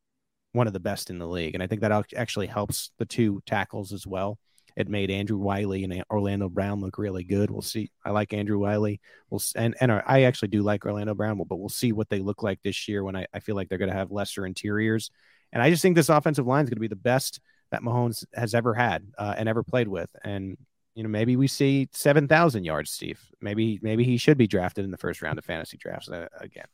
[0.54, 3.44] one of the best in the league, and I think that actually helps the two
[3.46, 4.40] tackles as well.
[4.80, 7.52] It made Andrew Wylie and Orlando Brown look really good.
[7.52, 7.92] We'll see.
[8.06, 9.02] I like Andrew Wylie.
[9.30, 12.44] We'll and and I actually do like Orlando Brown, but we'll see what they look
[12.44, 15.12] like this year when I, I feel like they're going to have lesser interiors.
[15.52, 18.24] And I just think this offensive line is going to be the best that Mahomes
[18.34, 20.10] has ever had uh, and ever played with.
[20.24, 20.58] And
[20.96, 23.20] you know, maybe we see seven thousand yards, Steve.
[23.42, 26.68] Maybe maybe he should be drafted in the first round of fantasy drafts uh, again.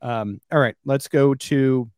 [0.00, 1.90] Um, all right, let's go to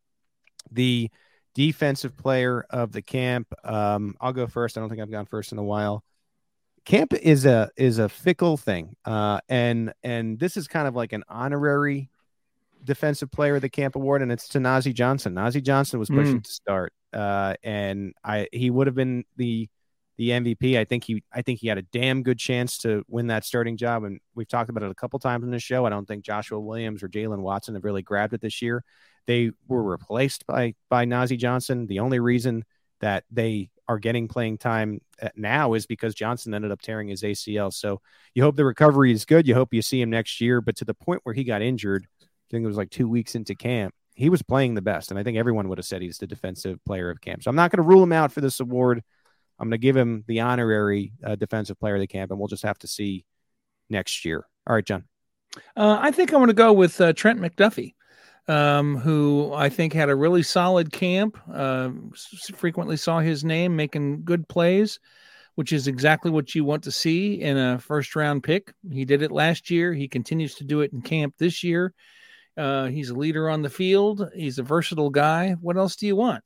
[0.72, 1.11] the
[1.55, 3.53] defensive player of the camp.
[3.64, 4.76] Um, I'll go first.
[4.76, 6.05] I don't think I've gone first in a while.
[6.84, 11.12] Camp is a is a fickle thing, uh, and and this is kind of like
[11.12, 12.09] an honorary
[12.82, 15.34] defensive player of the camp award, and it's to Nazeeh Johnson.
[15.34, 16.44] Nazeeh Johnson was pushing mm.
[16.44, 19.68] to start, uh, and I he would have been the
[20.20, 20.78] the MVP.
[20.78, 23.78] I think he I think he had a damn good chance to win that starting
[23.78, 25.86] job, and we've talked about it a couple times in this show.
[25.86, 28.84] I don't think Joshua Williams or Jaylen Watson have really grabbed it this year.
[29.26, 31.86] They were replaced by by Nazeeh Johnson.
[31.86, 32.66] The only reason
[33.00, 35.00] that they are getting playing time
[35.36, 37.72] now is because Johnson ended up tearing his ACL.
[37.72, 38.02] So
[38.34, 39.48] you hope the recovery is good.
[39.48, 40.60] You hope you see him next year.
[40.60, 43.34] But to the point where he got injured, I think it was like two weeks
[43.34, 45.10] into camp, he was playing the best.
[45.10, 47.42] And I think everyone would have said he's the defensive player of camp.
[47.42, 49.02] So I'm not going to rule him out for this award.
[49.61, 52.48] I'm going to give him the honorary uh, defensive player of the camp, and we'll
[52.48, 53.26] just have to see
[53.90, 54.46] next year.
[54.66, 55.04] All right, John.
[55.76, 57.92] Uh, I think I'm going to go with uh, Trent McDuffie.
[58.48, 61.38] um, who I think had a really solid camp.
[61.52, 61.90] Uh,
[62.56, 64.98] frequently saw his name making good plays,
[65.54, 68.72] which is exactly what you want to see in a first round pick.
[68.90, 69.92] He did it last year.
[69.92, 71.92] He continues to do it in camp this year.
[72.56, 74.28] Uh, he's a leader on the field.
[74.34, 75.52] He's a versatile guy.
[75.61, 76.42] What else do you want?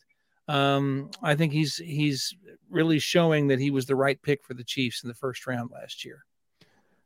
[0.47, 2.35] Um, I think he's he's
[2.71, 5.71] really showing that he was the right pick for the Chiefs in the first round
[5.71, 6.25] last year.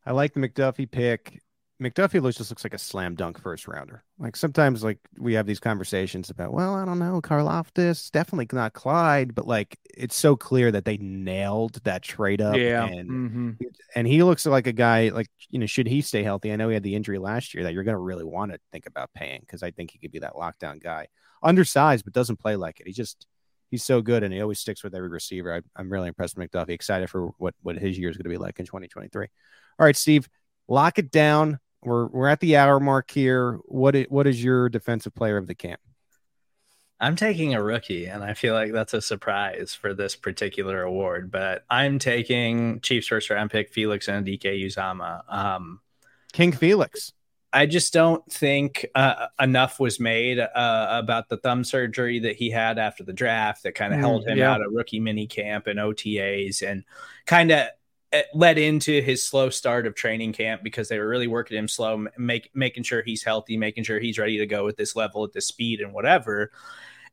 [0.04, 1.42] I like the McDuffie pick.
[1.80, 4.02] McDuffie looks just looks like a slam dunk first rounder.
[4.18, 8.72] Like sometimes, like we have these conversations about, well, I don't know, Karlaftis, definitely not
[8.72, 12.56] Clyde, but like it's so clear that they nailed that trade up.
[12.56, 13.50] Yeah, and mm-hmm.
[13.94, 16.52] and he looks like a guy like you know, should he stay healthy?
[16.52, 18.58] I know he had the injury last year that you're going to really want to
[18.72, 21.06] think about paying because I think he could be that lockdown guy,
[21.42, 22.86] undersized but doesn't play like it.
[22.86, 23.26] He just
[23.70, 25.54] he's so good and he always sticks with every receiver.
[25.54, 26.70] I, am really impressed with McDuffie.
[26.70, 29.26] Excited for what what his year is going to be like in 2023.
[29.78, 30.28] All right, Steve,
[30.68, 33.58] lock it down we're we're at the hour mark here.
[33.66, 35.80] What is, what is your defensive player of the camp?
[37.00, 41.30] I'm taking a rookie, and I feel like that's a surprise for this particular award.
[41.30, 45.22] But I'm taking Chiefs first round pick Felix Anudike-Uzomah.
[45.32, 45.80] Um,
[46.32, 47.12] King Felix.
[47.58, 52.50] I just don't think uh, enough was made uh, about the thumb surgery that he
[52.50, 54.52] had after the draft that kind of mm, held him yeah.
[54.52, 56.84] out of rookie mini camp and OTAs and
[57.26, 57.66] kind of
[58.32, 62.06] led into his slow start of training camp because they were really working him slow,
[62.16, 65.32] make, making sure he's healthy, making sure he's ready to go at this level, at
[65.32, 66.52] this speed, and whatever.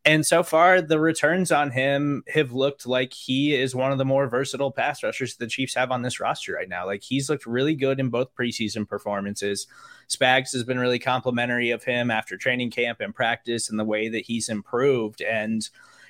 [0.05, 4.05] And so far, the returns on him have looked like he is one of the
[4.05, 6.85] more versatile pass rushers the Chiefs have on this roster right now.
[6.85, 9.65] Like he's looked really good in both preseason performances.
[10.07, 14.07] Spags has been really complimentary of him after training camp and practice and the way
[14.09, 15.23] that he's improved.
[15.23, 15.67] And,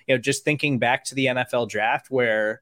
[0.07, 2.61] you know, just thinking back to the NFL draft where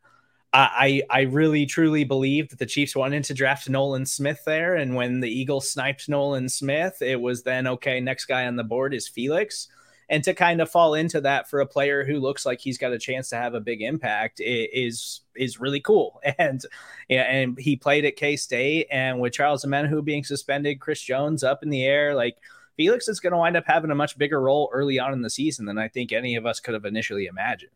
[0.53, 4.75] I, I really truly believe that the Chiefs wanted to draft Nolan Smith there.
[4.75, 8.63] And when the Eagles sniped Nolan Smith, it was then okay, next guy on the
[8.63, 9.67] board is Felix.
[10.10, 12.91] And to kind of fall into that for a player who looks like he's got
[12.91, 16.22] a chance to have a big impact is is really cool.
[16.38, 16.62] And
[17.10, 21.43] yeah, and he played at K State, and with Charles Omenihu being suspended, Chris Jones
[21.43, 22.38] up in the air, like
[22.76, 25.30] Felix is going to wind up having a much bigger role early on in the
[25.30, 27.72] season than I think any of us could have initially imagined.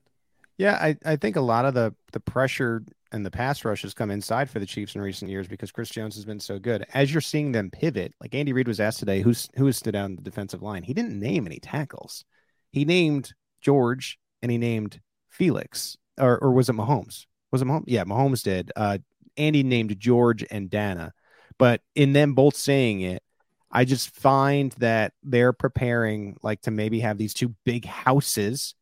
[0.57, 3.93] Yeah, I, I think a lot of the the pressure and the pass rush has
[3.93, 6.85] come inside for the Chiefs in recent years because Chris Jones has been so good.
[6.93, 9.93] As you're seeing them pivot, like Andy Reid was asked today, who's who has stood
[9.93, 10.83] down the defensive line?
[10.83, 12.25] He didn't name any tackles.
[12.71, 14.99] He named George and he named
[15.29, 17.25] Felix, or or was it Mahomes?
[17.51, 17.85] Was it Mahomes?
[17.87, 18.71] Yeah, Mahomes did.
[18.75, 18.97] Uh,
[19.37, 21.11] Andy named George and Danna,
[21.57, 23.23] but in them both saying it,
[23.71, 28.75] I just find that they're preparing like to maybe have these two big houses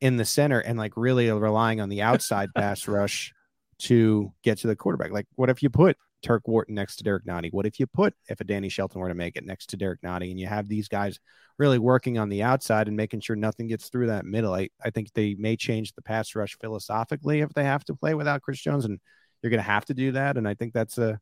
[0.00, 3.32] in the center and like really relying on the outside pass rush
[3.78, 5.10] to get to the quarterback.
[5.10, 7.52] Like, what if you put Turk Wharton next to Derrick Nnadi?
[7.52, 10.00] What if you put if a Danny Shelton were to make it next to Derrick
[10.02, 11.18] Nnadi and you have these guys
[11.58, 14.54] really working on the outside and making sure nothing gets through that middle?
[14.54, 18.14] I, I think they may change the pass rush philosophically if they have to play
[18.14, 19.00] without Chris Jones, and
[19.42, 20.36] you're going to have to do that.
[20.36, 21.20] And I think that's a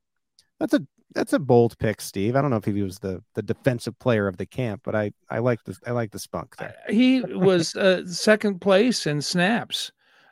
[0.59, 2.37] that's a that's a bold pick, Steve.
[2.37, 5.13] I don't know if he was the the defensive player of the camp, but I
[5.29, 6.75] I like the I like the spunk there.
[6.89, 9.91] He was uh, second place in snaps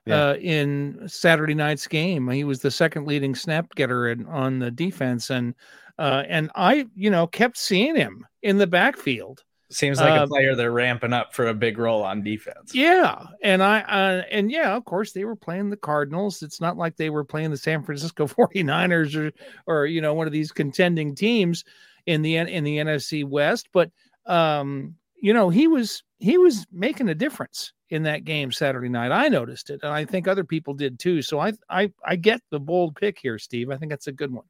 [0.08, 0.28] yeah.
[0.28, 2.28] uh, in Saturday night's game.
[2.28, 5.54] He was the second leading snap getter in, on the defense, and
[5.98, 9.44] uh, and I you know kept seeing him in the backfield.
[9.70, 12.74] Seems like uh, a player they're ramping up for a big role on defense.
[12.74, 16.42] Yeah, and I uh, and yeah, of course they were playing the Cardinals.
[16.42, 19.32] It's not like they were playing the San Francisco 49ers or
[19.66, 21.64] or you know one of these contending teams
[22.06, 23.90] in the in the NFC West, but
[24.24, 29.12] um you know, he was he was making a difference in that game Saturday night.
[29.12, 31.22] I noticed it, and I think other people did too.
[31.22, 33.70] So I I I get the bold pick here, Steve.
[33.70, 34.44] I think that's a good one.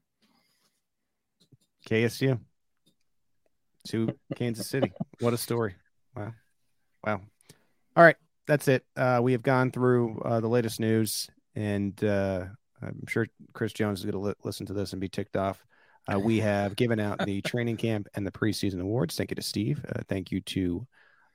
[1.88, 2.38] KSU
[3.88, 4.92] to Kansas City.
[5.20, 5.74] What a story.
[6.14, 6.32] Wow.
[7.04, 7.20] Wow.
[7.96, 8.16] All right.
[8.46, 8.84] That's it.
[8.96, 12.46] Uh, we have gone through uh, the latest news, and uh,
[12.82, 15.64] I'm sure Chris Jones is going to li- listen to this and be ticked off.
[16.12, 19.16] Uh, we have given out the training camp and the preseason awards.
[19.16, 19.84] Thank you to Steve.
[19.88, 20.86] Uh, thank you to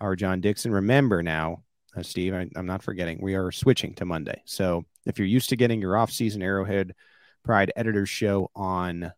[0.02, 0.72] our John Dixon.
[0.72, 1.64] Remember now,
[1.96, 4.42] uh, Steve, I, am not forgetting, we are switching to Monday.
[4.46, 6.96] So if you're used to getting your off-season Arrowhead
[7.44, 9.12] Pride Editors Show on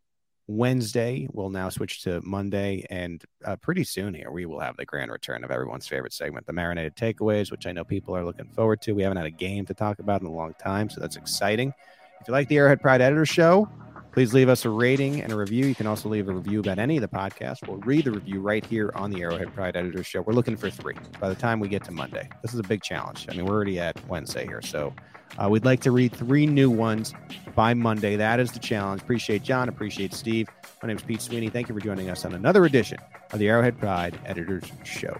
[0.47, 1.27] Wednesday.
[1.31, 5.11] We'll now switch to Monday, and uh, pretty soon here we will have the grand
[5.11, 8.81] return of everyone's favorite segment, the marinated takeaways, which I know people are looking forward
[8.81, 8.93] to.
[8.93, 11.73] We haven't had a game to talk about in a long time, so that's exciting.
[12.21, 13.67] If you like the Arrowhead Pride Editor Show,
[14.15, 15.65] Please leave us a rating and a review.
[15.65, 17.67] You can also leave a review about any of the podcasts.
[17.67, 20.21] We'll read the review right here on the Arrowhead Pride Editors Show.
[20.21, 22.29] We're looking for three by the time we get to Monday.
[22.41, 23.27] This is a big challenge.
[23.29, 24.61] I mean, we're already at Wednesday here.
[24.61, 24.93] So
[25.37, 27.13] uh, we'd like to read three new ones
[27.55, 28.15] by Monday.
[28.15, 29.01] That is the challenge.
[29.01, 29.67] Appreciate John.
[29.67, 30.47] Appreciate Steve.
[30.81, 31.49] My name is Pete Sweeney.
[31.49, 32.99] Thank you for joining us on another edition
[33.33, 35.17] of the Arrowhead Pride Editors Show.